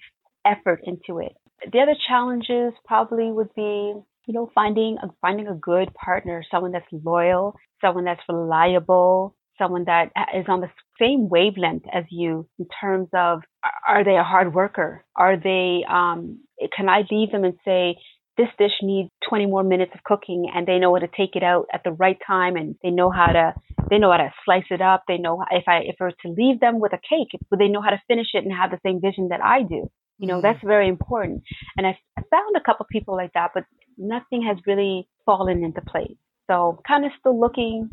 [0.47, 1.33] effort into it.
[1.73, 6.73] The other challenges probably would be, you know, finding a, finding a good partner, someone
[6.73, 12.67] that's loyal, someone that's reliable, someone that is on the same wavelength as you in
[12.81, 13.43] terms of
[13.87, 15.05] are they a hard worker?
[15.17, 16.41] Are they um
[16.77, 17.97] can I leave them and say
[18.40, 21.42] this dish needs 20 more minutes of cooking and they know how to take it
[21.42, 23.53] out at the right time and they know how to
[23.90, 25.03] they know how to slice it up.
[25.07, 27.68] They know if i if I were to leave them with a cake would they
[27.68, 29.90] know how to finish it and have the same vision that i do?
[30.18, 31.42] You know Mm, that's very important.
[31.76, 33.64] And i, I found a couple people like that but
[33.98, 36.16] nothing has really fallen into place.
[36.50, 37.90] So kind of still looking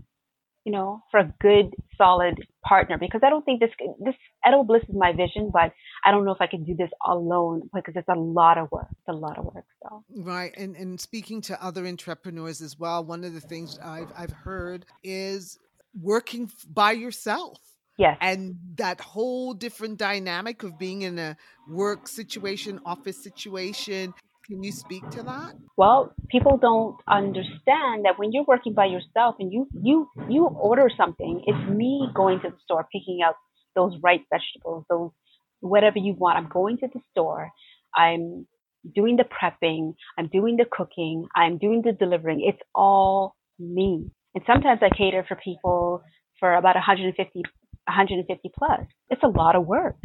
[0.68, 3.70] you know, for a good, solid partner because I don't think this
[4.04, 5.72] this edible bliss is my vision, but
[6.04, 8.88] I don't know if I can do this alone because it's a lot of work.
[8.92, 9.64] It's a lot of work.
[9.82, 10.54] So right.
[10.58, 14.86] And and speaking to other entrepreneurs as well, one of the things I've I've heard
[15.06, 15.58] is
[15.98, 17.60] working by yourself.
[17.98, 21.38] yes, And that whole different dynamic of being in a
[21.70, 24.14] work situation, office situation.
[24.48, 25.56] Can you speak to that?
[25.78, 30.90] well, people don't understand that when you're working by yourself and you you you order
[30.98, 33.36] something, it's me going to the store picking out
[33.76, 35.12] those right vegetables, those
[35.60, 36.38] whatever you want.
[36.38, 37.52] I'm going to the store.
[37.96, 38.48] I'm
[38.96, 39.94] doing the prepping.
[40.18, 41.28] I'm doing the cooking.
[41.36, 42.42] I'm doing the delivering.
[42.42, 44.10] It's all me.
[44.34, 46.02] And sometimes I cater for people
[46.40, 47.42] for about 150,
[47.86, 48.82] 150 plus.
[49.10, 49.98] It's a lot of work,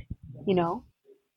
[0.47, 0.85] you know.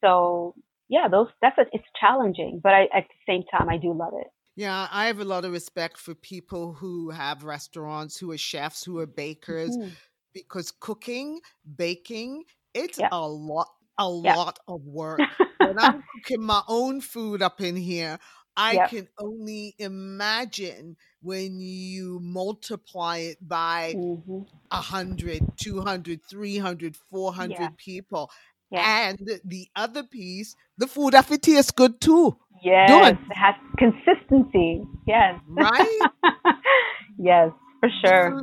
[0.01, 0.55] So
[0.89, 4.13] yeah, those that's a, it's challenging, but I at the same time I do love
[4.19, 4.27] it.
[4.55, 8.83] Yeah, I have a lot of respect for people who have restaurants, who are chefs,
[8.83, 9.95] who are bakers, hmm
[10.33, 11.41] because cooking,
[11.75, 13.67] baking, it's Yeah, a lot,
[13.97, 15.27] a yeah, lot of work.
[15.59, 18.17] When I'm cooking my own food up in here,
[18.55, 18.89] I yep.
[18.89, 28.31] can only imagine when you multiply it by hmm 100, 200, 300, four Yeah, people.
[28.71, 28.87] Yeah.
[29.07, 32.37] And the other piece, the food have to taste good too.
[32.63, 34.83] Yes, it has consistency.
[35.07, 35.39] Yes.
[35.47, 36.07] right?
[37.17, 38.39] yes, for sure.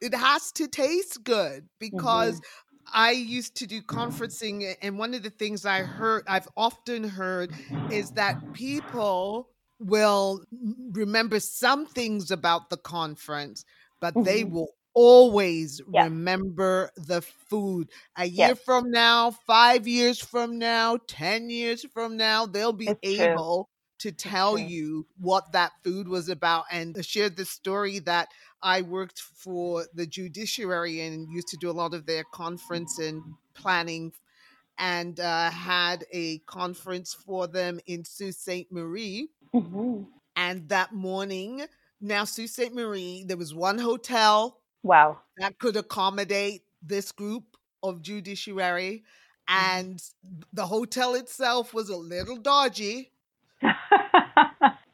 [0.00, 2.40] it has to taste good because
[2.92, 7.52] I used to do conferencing, and one of the things I heard, I've often heard,
[7.88, 10.42] is that people will
[10.92, 13.64] remember some things about the conference,
[14.00, 17.90] but they hmm will always Yes, remember the food.
[18.16, 22.98] A yes, year from now, five years from now, 10 years from now, they'll be
[22.98, 23.42] it's true.
[23.42, 24.72] able to tell true.
[24.72, 28.28] you what that food was about and share the story that
[28.62, 33.22] I worked for the judiciary and used to do a lot of their conference and
[33.54, 34.12] planning
[34.78, 38.70] and uh, had a conference for them in Sault Ste.
[38.70, 39.30] Marie.
[39.52, 40.04] hmm
[40.36, 41.66] And that morning,
[42.00, 42.72] now Sault Ste.
[42.72, 45.22] Marie, there was one hotel Wow.
[45.38, 49.04] that could accommodate this group of judiciary,
[49.56, 50.02] hmm and
[50.52, 53.12] the hotel itself was a little dodgy,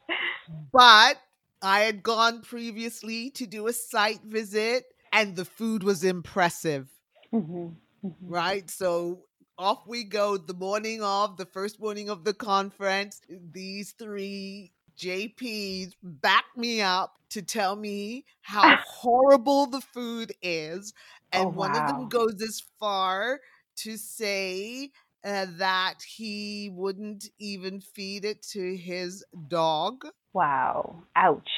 [0.71, 1.17] but
[1.61, 6.89] I had gone previously to do a site visit, and the food was impressive.
[7.31, 7.69] hmm
[8.01, 8.69] hmm right?
[8.69, 9.23] So
[9.57, 13.21] off we go the morning of the first morning of the conference.
[13.29, 20.93] These three JPs back me up to tell me how horrible the food is.
[21.33, 23.39] Oh And one of them goes as far
[23.77, 24.91] to say
[25.23, 30.05] uh, that he wouldn't even feed it to his dog.
[30.33, 31.03] Wow.
[31.15, 31.51] Ouch.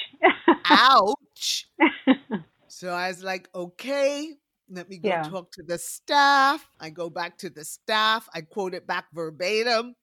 [0.70, 1.68] Ouch.
[2.72, 4.32] So I was like, okay,
[4.70, 5.24] let me go yeah.
[5.24, 6.66] talk to the staff.
[6.80, 8.30] I go back to the staff.
[8.34, 9.96] I quote it back verbatim.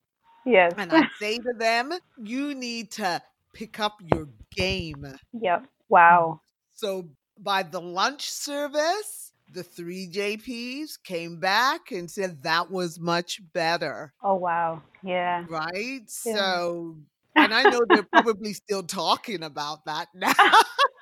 [0.47, 0.73] Yes.
[0.79, 3.21] And I say to them, you need to
[3.53, 5.05] pick up your game.
[5.33, 5.67] Yep.
[5.89, 6.41] Wow.
[6.73, 13.41] So by the lunch service, the three JPs came back and said that was much
[13.53, 14.13] better.
[14.23, 14.83] Oh wow.
[15.03, 15.45] Yeah.
[15.49, 16.03] Right.
[16.25, 16.35] Yeah.
[16.37, 16.97] So,
[17.35, 20.33] and I know they're probably still talking about that now.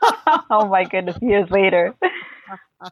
[0.50, 1.18] oh my goodness.
[1.20, 1.94] Years later.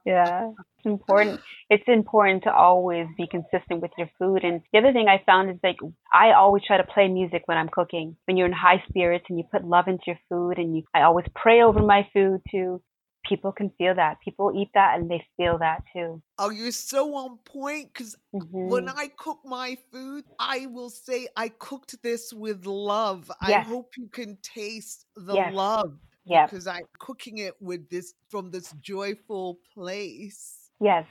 [0.04, 1.40] Yeah, it's important.
[1.70, 4.44] It's important to always be consistent with your food.
[4.44, 5.76] And the other thing I found is like
[6.12, 8.16] I always try to play music when I'm cooking.
[8.26, 11.02] When you're in high spirits and you put love into your food, and you, I
[11.02, 12.82] always pray over my food too.
[13.28, 14.20] people can feel that.
[14.20, 16.22] People eat that and they feel that too.
[16.38, 18.68] Oh, you're so on point because mm-hmm.
[18.68, 23.30] when I cook my food, I will say I cooked this with love.
[23.46, 23.66] Yes.
[23.66, 25.54] I hope you can taste the yes.
[25.54, 25.96] love.
[26.24, 26.46] Yeah.
[26.46, 30.70] Because I'm cooking it with this from this joyful place.
[30.80, 31.06] Yes.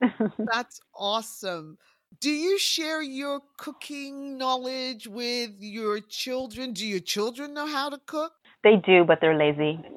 [0.38, 1.78] That's awesome.
[2.20, 6.72] Do you share your cooking knowledge with your children?
[6.72, 8.32] Do your children know how to cook?
[8.64, 9.80] They do, but they're lazy.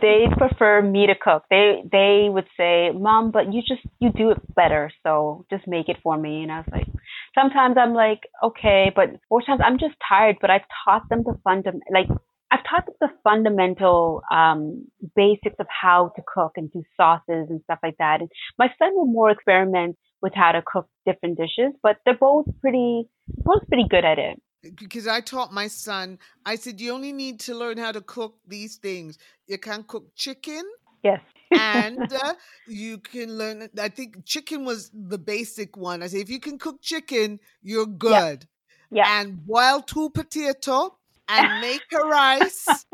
[0.00, 1.44] they prefer me to cook.
[1.50, 5.88] They they would say, "Mom, but you just you do it better, so just make
[5.88, 6.86] it for me." And I was like,
[7.34, 10.36] sometimes I'm like, okay, but more times I'm just tired.
[10.40, 12.08] But I've taught them the fundament, like
[12.52, 14.84] I've taught them the fundamental um,
[15.16, 18.20] basics of how to cook and do sauces and stuff like that.
[18.20, 22.46] And my son will more experiment with how to cook different dishes, but they're both
[22.60, 24.40] pretty both pretty good at it
[24.76, 28.36] because I taught my son, I said, you only need to learn how to cook
[28.46, 29.18] these things.
[29.46, 30.62] You can cook chicken.
[31.02, 31.20] Yes.
[31.50, 32.34] and uh,
[32.68, 36.02] you can learn, I think chicken was the basic one.
[36.02, 38.46] I said, if you can cook chicken, you're good.
[38.90, 39.04] Yeah.
[39.04, 39.20] yeah.
[39.20, 40.96] And boil two potato
[41.28, 42.86] and make a rice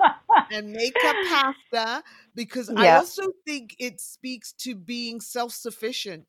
[0.50, 2.02] and make a pasta
[2.34, 2.80] because yeah.
[2.80, 6.26] I also think it speaks to being self sufficient.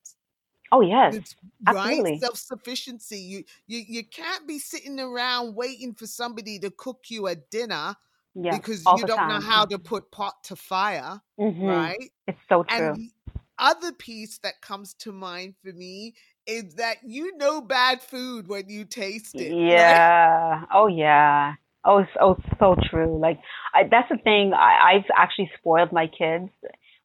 [0.72, 1.36] Oh yes, it's,
[1.68, 2.12] absolutely.
[2.12, 3.20] Right, self sufficiency.
[3.20, 7.96] You you you can't be sitting around waiting for somebody to cook you a dinner
[8.36, 9.30] because you don't time.
[9.30, 11.22] know how to put pot to fire.
[11.40, 11.66] Mm-hmm.
[11.66, 12.12] Right?
[12.28, 12.78] It's so true.
[12.78, 13.10] And the
[13.58, 16.14] other piece that comes to mind for me
[16.46, 19.52] is that you know bad food when you taste it.
[19.70, 20.60] Yeah.
[20.60, 20.68] Right?
[20.74, 21.56] Oh yeah.
[21.86, 23.20] Oh, oh, so true.
[23.20, 23.39] Like
[23.74, 24.54] I, that's the thing.
[24.54, 26.50] I, I've actually spoiled my kids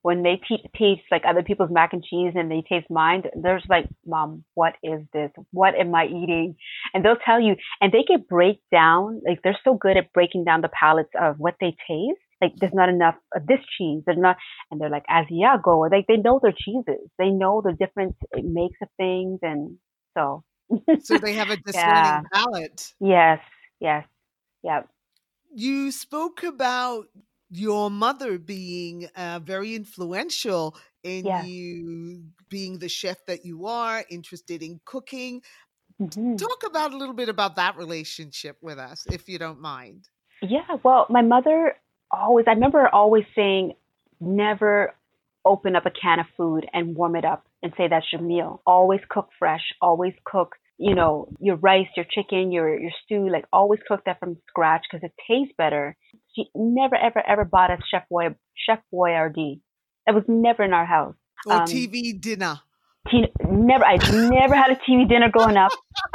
[0.04, 3.56] when they te- taste like other people's mac and cheese and they taste mine, they're
[3.56, 5.30] just like, Mom, what is this?
[5.50, 6.56] What am I eating?
[6.92, 10.44] And they'll tell you, and they can break down, like they're so good at breaking
[10.44, 12.20] down the palates of what they taste.
[12.42, 14.02] Like there's not enough of this cheese.
[14.04, 14.36] There's not,
[14.70, 15.90] and they're like Asiago.
[15.90, 17.08] Like they know their cheeses.
[17.18, 19.78] They know the different uh, makes of things, and
[20.12, 20.44] so.
[21.02, 22.20] so they have a discerning yeah.
[22.30, 22.92] palate.
[23.00, 23.38] Yes.
[23.80, 24.04] Yes.
[24.64, 24.82] Yeah.
[25.54, 27.06] You spoke about
[27.50, 31.44] your mother being uh, very influential in yeah.
[31.44, 35.42] you being the chef that you are, interested in cooking.
[36.00, 36.36] Mm-hmm.
[36.36, 40.08] Talk about a little bit about that relationship with us, if you don't mind.
[40.42, 41.76] Yeah, well, my mother
[42.10, 43.74] always, I remember always saying,
[44.20, 44.94] never
[45.44, 48.62] open up a can of food and warm it up and say that's your meal.
[48.66, 53.44] Always cook fresh, always cook you know, your rice, your chicken, your your stew, like
[53.52, 55.96] always cook that from scratch because it tastes better.
[56.34, 58.34] She never ever ever bought a chef boy
[58.66, 59.60] chef boyardee.
[60.06, 61.14] That was never in our house.
[61.46, 62.60] Or um, TV dinner.
[63.10, 63.84] T- never.
[63.84, 65.72] I never had a TV dinner growing up.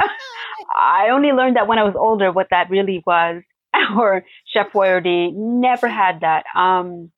[0.76, 3.42] I only learned that when I was older what that really was.
[3.96, 5.32] or chef boyardee.
[5.34, 6.44] Never had that.
[6.56, 7.10] Um,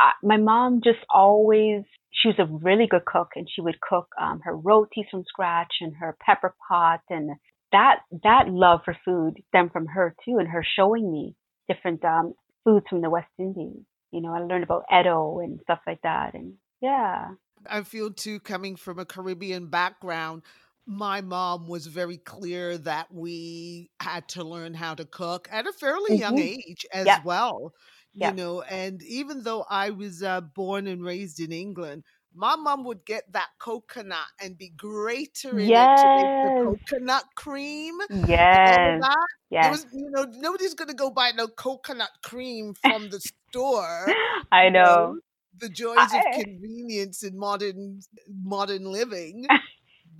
[0.00, 4.08] I, my mom just always she was a really good cook and she would cook
[4.20, 7.30] um, her rotis from scratch and her pepper pot and
[7.72, 11.34] that that love for food stemmed from her too and her showing me
[11.68, 13.82] different um, foods from the West Indies.
[14.10, 17.28] You know, I learned about eddo and stuff like that and yeah.
[17.68, 20.42] I feel too coming from a Caribbean background
[20.86, 25.72] my mom was very clear that we had to learn how to cook at a
[25.72, 26.20] fairly mm-hmm.
[26.20, 27.20] young age as yeah.
[27.24, 27.72] well
[28.14, 28.30] yeah.
[28.30, 32.02] you know and even though i was uh, born and raised in england
[32.34, 36.00] my mom would get that coconut and be greater in yes.
[36.00, 37.94] it to make the coconut cream.
[38.26, 39.02] Yes.
[39.50, 39.70] Yes.
[39.70, 44.06] Was, you know, nobody's gonna go buy no coconut cream from the store.
[44.50, 44.80] I know.
[44.80, 45.18] You know.
[45.58, 46.18] The joys I...
[46.18, 48.00] of convenience in modern
[48.42, 49.46] modern living.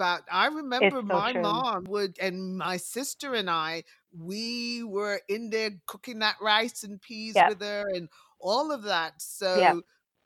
[0.02, 1.42] but I remember so my true.
[1.42, 7.00] mom would and my sister and I we were in there cooking that rice and
[7.00, 7.50] peas yep.
[7.50, 8.08] with her and
[8.40, 9.22] all of that.
[9.22, 9.76] So, yep.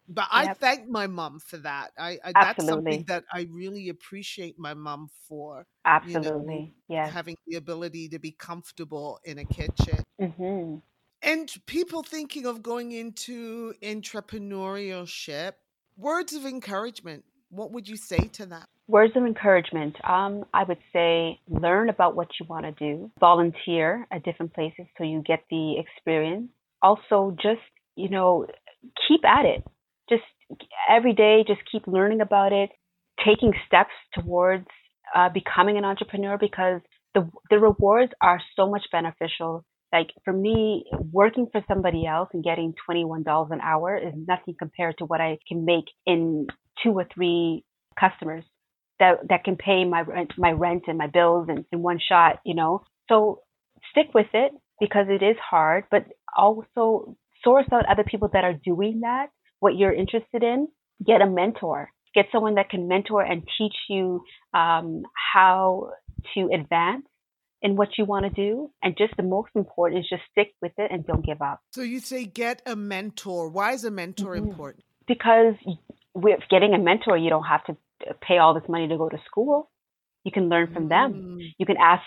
[0.08, 0.58] but I yep.
[0.60, 1.90] thank my mom for that.
[1.98, 5.66] I, I that's something that I really appreciate my mom for.
[5.84, 6.54] Absolutely,
[6.88, 7.08] you know, yeah.
[7.08, 10.02] Having the ability to be comfortable in a kitchen.
[10.18, 10.76] Mm-hmm.
[11.20, 15.52] And people thinking of going into entrepreneurship,
[15.98, 17.24] words of encouragement.
[17.50, 18.70] What would you say to that?
[18.88, 19.96] Words of encouragement.
[20.08, 24.86] Um, I would say learn about what you want to do, volunteer at different places
[24.96, 26.50] so you get the experience.
[26.80, 27.60] Also, just,
[27.96, 28.46] you know,
[29.08, 29.64] keep at it.
[30.08, 30.22] Just
[30.88, 32.70] every day, just keep learning about it,
[33.24, 34.68] taking steps towards
[35.16, 36.80] uh, becoming an entrepreneur because
[37.12, 39.64] the, the rewards are so much beneficial.
[39.92, 44.98] Like for me, working for somebody else and getting $21 an hour is nothing compared
[44.98, 46.46] to what I can make in
[46.84, 47.64] two or three
[47.98, 48.44] customers
[48.98, 52.40] that that can pay my rent, my rent and my bills in, in one shot,
[52.44, 52.84] you know.
[53.08, 53.40] So
[53.90, 58.54] stick with it because it is hard, but also source out other people that are
[58.64, 59.28] doing that,
[59.60, 60.68] what you're interested in,
[61.04, 61.90] get a mentor.
[62.14, 64.22] Get someone that can mentor and teach you
[64.54, 65.02] um,
[65.34, 65.90] how
[66.34, 67.04] to advance
[67.60, 68.70] in what you want to do.
[68.82, 71.60] And just the most important is just stick with it and don't give up.
[71.72, 73.50] So you say get a mentor.
[73.50, 74.50] Why is a mentor mm-hmm.
[74.50, 74.84] important?
[75.06, 75.54] Because
[76.14, 77.76] with getting a mentor, you don't have to
[78.26, 79.70] pay all this money to go to school.
[80.24, 81.12] You can learn from them.
[81.12, 81.54] Mm.
[81.58, 82.02] You can ask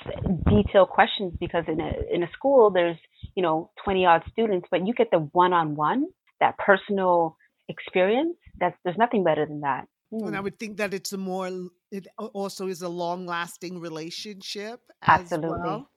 [0.50, 2.98] detailed questions because in a in a school there's
[3.36, 6.06] you know 20 odd students, but you get the one on one,
[6.42, 7.38] that personal
[7.70, 8.36] experience.
[8.60, 9.88] That's there's nothing better than that.
[10.14, 10.28] Mm.
[10.28, 11.50] And I would think that it's a more
[11.92, 14.82] it also is a long lasting relationship.
[15.06, 15.60] Absolutely.
[15.60, 15.90] Well.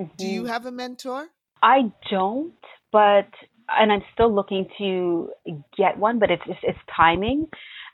[0.00, 0.12] Mm-hmm.
[0.18, 0.52] Do you mm-hmm.
[0.52, 1.26] have a mentor?
[1.62, 2.52] I don't,
[2.92, 3.28] but
[3.68, 5.30] and I'm still looking to
[5.76, 7.46] get one, but it's it's, it's timing.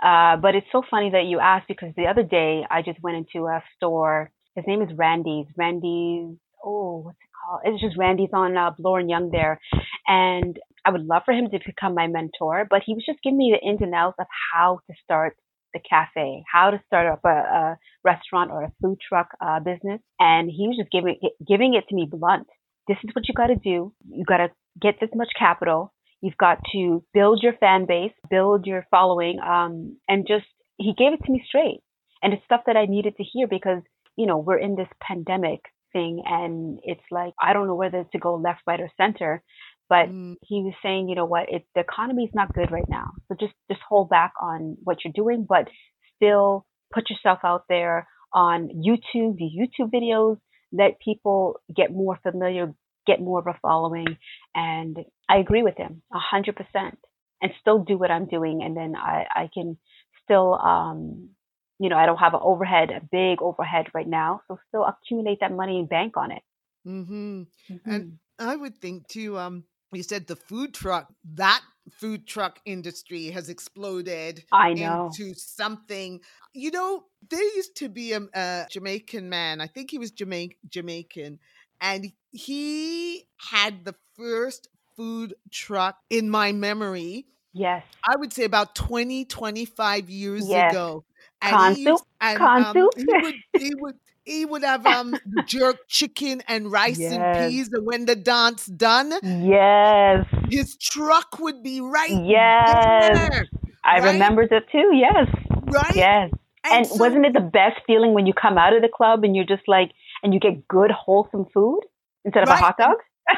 [0.02, 3.16] Uh, but it's so funny that you asked because the other day I just went
[3.18, 4.30] into a store.
[4.56, 5.46] His name is Randy's.
[5.56, 6.36] Randy's.
[6.64, 7.60] Oh, what's it called?
[7.64, 9.60] It's just Randy's on uh, and Yonge there,
[10.06, 12.66] and I would love for him to become my mentor.
[12.68, 15.36] But he was just giving me the ins and outs of how to start
[15.74, 20.00] the cafe, how to start up a, a restaurant or a food truck uh, business,
[20.20, 22.46] and he was just giving giving it to me blunt.
[22.88, 23.92] This is what you got to do.
[24.08, 24.48] You got to
[24.80, 25.92] get this much capital.
[26.22, 30.46] You've got to build your fan base, build your following, um, and just
[30.78, 31.80] he gave it to me straight.
[32.22, 33.82] And it's stuff that I needed to hear because
[34.16, 35.60] you know we're in this pandemic
[35.92, 39.42] thing, and it's like I don't know whether to go left, right, or center.
[39.88, 40.36] But mm.
[40.42, 43.36] he was saying, you know what, it, the economy is not good right now, so
[43.38, 45.68] just just hold back on what you're doing, but
[46.16, 46.64] still
[46.94, 50.38] put yourself out there on YouTube, do YouTube videos,
[50.72, 52.72] let people get more familiar,
[53.06, 54.16] get more of a following.
[54.54, 54.96] And
[55.28, 56.98] I agree with him a hundred percent
[57.40, 58.62] and still do what I'm doing.
[58.62, 59.76] And then I, I can
[60.24, 61.30] still, um,
[61.78, 64.42] you know, I don't have an overhead, a big overhead right now.
[64.48, 66.42] So still accumulate that money and bank on it.
[66.86, 67.42] Mm-hmm.
[67.70, 67.90] Mm-hmm.
[67.90, 71.60] And I would think too, um, you said the food truck, that
[71.90, 75.10] food truck industry has exploded I know.
[75.16, 76.20] into something.
[76.54, 80.54] You know, there used to be a, a Jamaican man, I think he was Jama-
[80.68, 81.38] Jamaican,
[81.80, 87.26] and he had the first food truck in my memory.
[87.52, 87.84] Yes.
[88.04, 90.72] I would say about 20, 25 years yes.
[90.72, 91.04] ago.
[91.40, 95.14] And, he, used, and um, he, would, he would he would have um
[95.46, 97.12] jerk chicken and rice yes.
[97.12, 103.46] and peas and when the dance done yes his truck would be right yes there,
[103.84, 104.12] i right?
[104.12, 105.26] remember that too yes
[105.72, 106.30] right yes
[106.64, 109.24] and, and so, wasn't it the best feeling when you come out of the club
[109.24, 109.90] and you're just like
[110.22, 111.80] and you get good wholesome food
[112.24, 112.60] instead of right?
[112.60, 112.96] a hot dog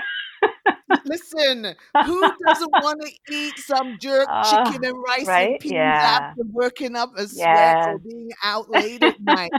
[1.05, 5.51] Listen, who doesn't want to eat some jerk uh, chicken and rice right?
[5.51, 6.29] and peas yeah.
[6.31, 7.87] after working up a sweat yes.
[7.89, 9.51] or being out late at night?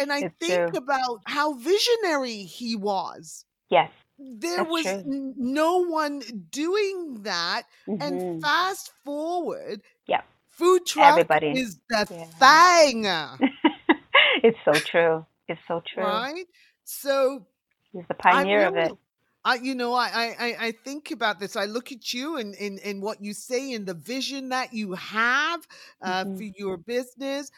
[0.00, 0.78] And I it's think true.
[0.78, 3.44] about how visionary he was.
[3.70, 3.90] Yes.
[4.18, 7.64] There was no one doing that.
[7.86, 8.02] Mm-hmm.
[8.02, 10.22] And fast forward, yeah.
[10.48, 11.48] food truck Everybody.
[11.48, 13.34] is the yeah.
[13.36, 13.48] thing.
[14.42, 15.26] it's so true.
[15.48, 16.02] It's so true.
[16.02, 16.46] Right?
[16.84, 17.46] So
[17.92, 18.98] he's the pioneer really, of it.
[19.46, 21.54] I, you know, I, I, I think about this.
[21.54, 24.94] I look at you and, and, and what you say and the vision that you
[24.94, 25.64] have
[26.02, 26.36] uh, mm-hmm.
[26.36, 27.52] for your business.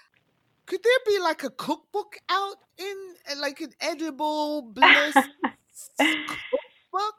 [0.67, 5.15] Could there be like a cookbook out in uh, like an edible bliss
[5.99, 7.15] cookbook?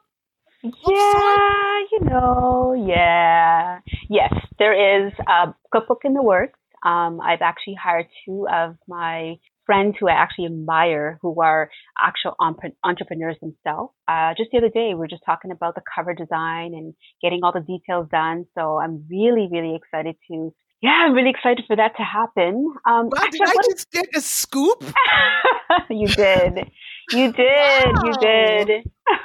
[0.62, 3.80] Yeah, you know, yeah.
[4.08, 6.60] Yes, there is a cookbook in the works.
[6.84, 9.34] Um, I've actually hired two of my
[9.70, 12.34] friends who I actually admire who are actual
[12.82, 13.92] entrepreneurs themselves.
[14.08, 16.92] Uh, just the other day, we were just talking about the cover design and
[17.22, 18.46] getting all the details done.
[18.58, 20.52] So I'm really, really excited to.
[20.82, 22.74] Yeah, I'm really excited for that to happen.
[22.84, 24.82] Um, well, actually, did I just get a scoop?
[25.90, 26.68] you did.
[27.12, 27.94] You did.
[27.94, 28.02] Wow.
[28.06, 28.70] You did.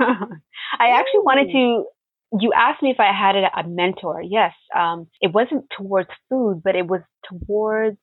[0.79, 1.85] I actually wanted to
[2.39, 4.21] you asked me if I had a, a mentor.
[4.21, 7.97] Yes, um, it wasn't towards food, but it was towards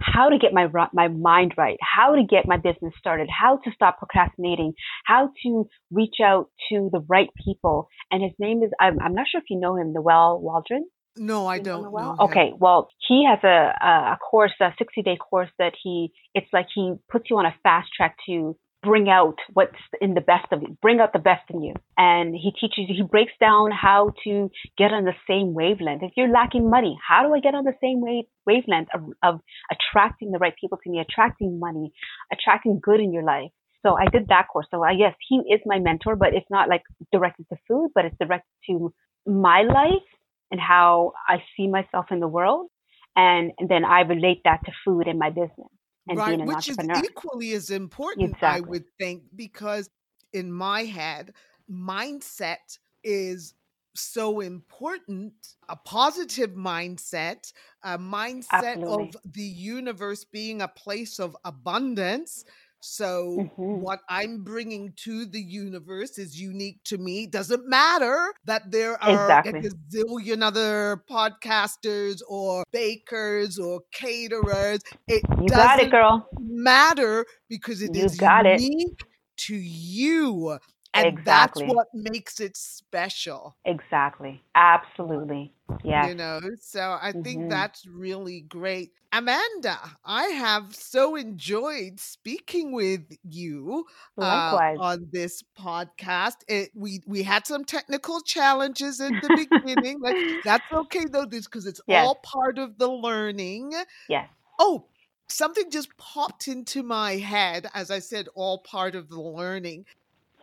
[0.00, 3.70] how to get my my mind right, how to get my business started, how to
[3.74, 4.74] stop procrastinating,
[5.04, 7.88] how to reach out to the right people.
[8.10, 10.84] And his name is I'm, I'm not sure if you know him, Noel Waldron.
[11.18, 11.82] No, I don't.
[11.82, 16.46] Know okay, well, he has a, a course, a 60 day course that he, it's
[16.52, 18.56] like he puts you on a fast track to
[18.86, 21.74] bring out what's in the best of you, bring out the best in you.
[21.98, 26.02] And he teaches, he breaks down how to get on the same wavelength.
[26.02, 29.40] If you're lacking money, how do I get on the same wave, wavelength of, of
[29.70, 31.92] attracting the right people to me, attracting money,
[32.32, 33.50] attracting good in your life?
[33.84, 34.66] So I did that course.
[34.70, 36.82] So I yes, he is my mentor, but it's not like
[37.12, 38.94] directed to food, but it's directed to
[39.26, 40.06] my life
[40.52, 42.68] and how I see myself in the world.
[43.16, 45.72] And, and then I relate that to food in my business
[46.08, 46.96] and right, being an which entrepreneur.
[46.96, 48.48] is equally as important, exactly.
[48.48, 49.90] I would think, because
[50.32, 51.32] in my head,
[51.70, 53.54] mindset is
[53.94, 55.32] so important
[55.68, 57.52] a positive mindset,
[57.82, 59.08] a mindset Absolutely.
[59.14, 62.44] of the universe being a place of abundance.
[62.86, 67.26] So, hmm what I'm bringing to the universe is unique to me.
[67.26, 69.68] Doesn't matter that there are a Exactly.
[69.68, 74.80] gazillion other podcasters or bakers or caterers.
[75.08, 76.28] It You got it, doesn't girl.
[76.38, 78.62] matter because it You is got it.
[78.62, 79.04] unique
[79.38, 80.58] to you.
[80.96, 81.66] And that's Exactly.
[81.66, 84.42] what makes it special, Exactly.
[84.54, 85.52] Absolutely.
[85.84, 86.08] Yeah.
[86.08, 86.40] you know?
[86.60, 88.90] So I think hmm that's really great.
[89.12, 93.84] Amanda, I have so enjoyed speaking with you
[94.20, 96.36] uh, on this podcast.
[96.48, 101.66] It, we we had some technical challenges in the beginning, but that's okay though, because
[101.66, 102.10] it's Yes.
[102.10, 103.72] all part of the learning.
[104.08, 104.28] Yes.
[104.58, 104.88] Oh,
[105.28, 107.68] something just popped into my head.
[107.74, 109.84] As I said, all part of the learning.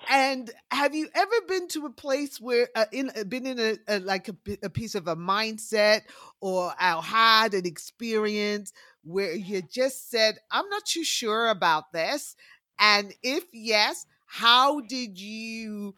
[0.09, 3.77] And have you ever been to a place where uh, in uh, been in a,
[3.87, 6.01] a like a, a piece of a mindset
[6.41, 8.73] or had an experience
[9.03, 12.35] where you just said, "I'm not too sure about this,"
[12.79, 15.95] and if yes, how did you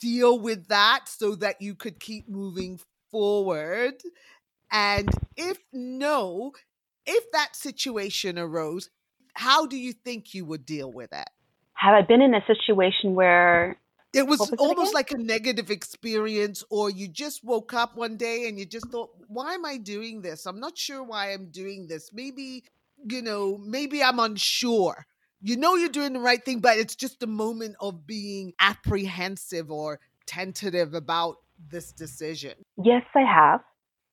[0.00, 2.80] deal with that so that you could keep moving
[3.10, 3.94] forward?
[4.72, 6.52] And if no,
[7.06, 8.90] if that situation arose,
[9.34, 11.28] how do you think you would deal with it?
[11.76, 13.76] Have I been in a situation where
[14.12, 14.94] It was was almost again?
[14.94, 19.10] like a negative experience, or you just woke up one day and you just thought,
[19.28, 20.46] why am I doing this?
[20.46, 22.10] I'm not sure why I'm doing this.
[22.12, 22.64] Maybe,
[23.08, 25.06] you know, maybe I'm unsure.
[25.42, 29.70] You know, you're doing the right thing, but it's just a moment of being apprehensive
[29.70, 31.36] or tentative about
[31.70, 32.54] this decision.
[32.82, 33.60] Yes, I have.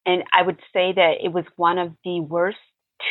[0.05, 2.57] And I would say that it was one of the worst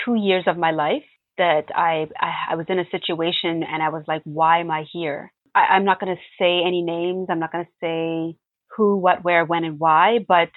[0.05, 1.05] two years of my life
[1.38, 4.84] that I, I, I was in a situation and I was like, why am I
[4.92, 5.32] here?
[5.54, 7.28] I, I'm not going to say any names.
[7.30, 8.36] I'm not going to say
[8.76, 10.48] who, what, where, when, and why, but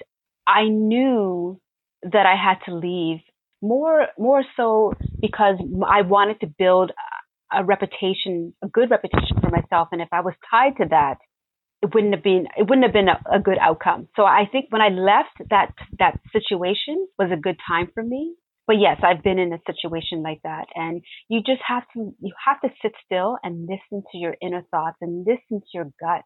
[0.46, 1.60] I knew
[2.02, 3.18] that I had to leave
[3.62, 5.56] more, more so because
[5.86, 6.92] I wanted to build
[7.52, 9.88] a reputation, a good reputation for myself.
[9.92, 11.18] And if I was tied to that,
[11.82, 14.08] it wouldn't have been it wouldn't have been a, a good outcome.
[14.16, 18.34] So I think when I left that that situation was a good time for me.
[18.66, 22.32] But yes, I've been in a situation like that and you just have to you
[22.44, 26.22] have to sit still and listen to your inner thoughts and listen to your gut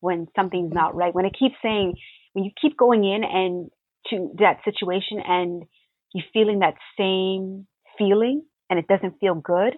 [0.00, 1.14] when something's not right.
[1.14, 1.94] When it keeps saying
[2.34, 3.70] when you keep going in and
[4.10, 5.64] to that situation and
[6.12, 7.66] you're feeling that same
[7.98, 9.74] feeling and it doesn't feel good,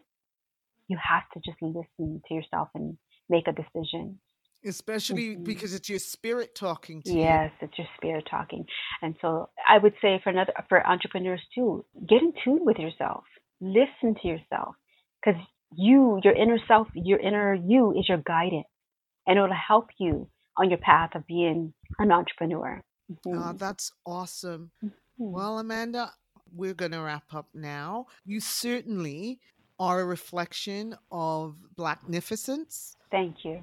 [0.89, 2.97] you have to just listen to yourself and
[3.29, 4.19] make a decision.
[4.65, 7.21] Especially hmm because it's your spirit talking to you.
[7.21, 8.65] Yes, it's your spirit talking.
[9.01, 13.25] And so I would say for another for entrepreneurs too, get in tune with yourself.
[13.61, 14.75] Listen to yourself.
[15.25, 15.41] Because
[15.75, 18.67] you, your inner self, your inner you is your guidance.
[19.27, 22.83] And it'll help you on your path of being an entrepreneur.
[23.27, 24.71] Uh, hmm that's awesome.
[24.81, 24.89] hmm
[25.19, 26.13] Well, Amanda,
[26.55, 28.07] we're going to wrap up now.
[28.25, 29.41] You certainly
[29.79, 33.63] are a reflection of Blacknificence Thank you.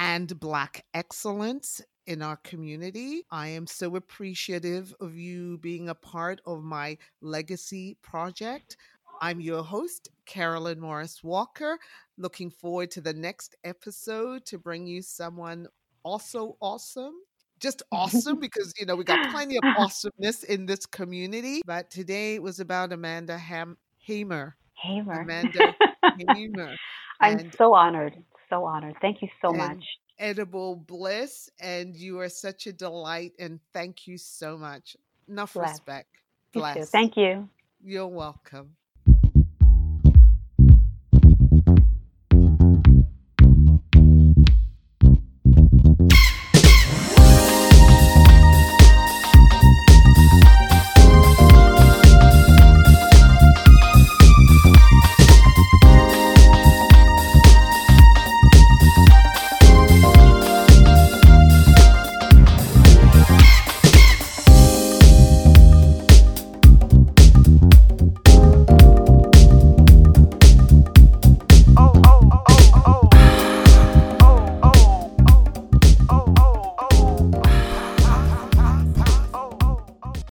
[0.00, 3.22] And Black excellence in our community.
[3.30, 8.78] I am so appreciative of you being a part of my legacy project.
[9.20, 11.78] I'm your host, Carolyn Morris Walker.
[12.16, 15.66] Looking forward to the next episode to bring you someone
[16.02, 17.16] also awesome.
[17.58, 21.60] Just awesome because, you know, we got plenty of awesomeness in this community.
[21.66, 24.56] But today was about Amanda Ham- Hamer.
[24.82, 25.20] Hamer.
[25.20, 25.74] Amanda
[26.32, 26.74] Hamer.
[27.20, 28.14] I'm And so honored.
[28.50, 28.96] So honored.
[29.00, 29.82] Thank you so much.
[30.18, 34.96] edible bliss and you are such a delight and thank you so much
[35.28, 35.70] enough Bless.
[35.72, 36.08] respect
[36.54, 37.48] You bless Thank you.
[37.82, 38.76] you're welcome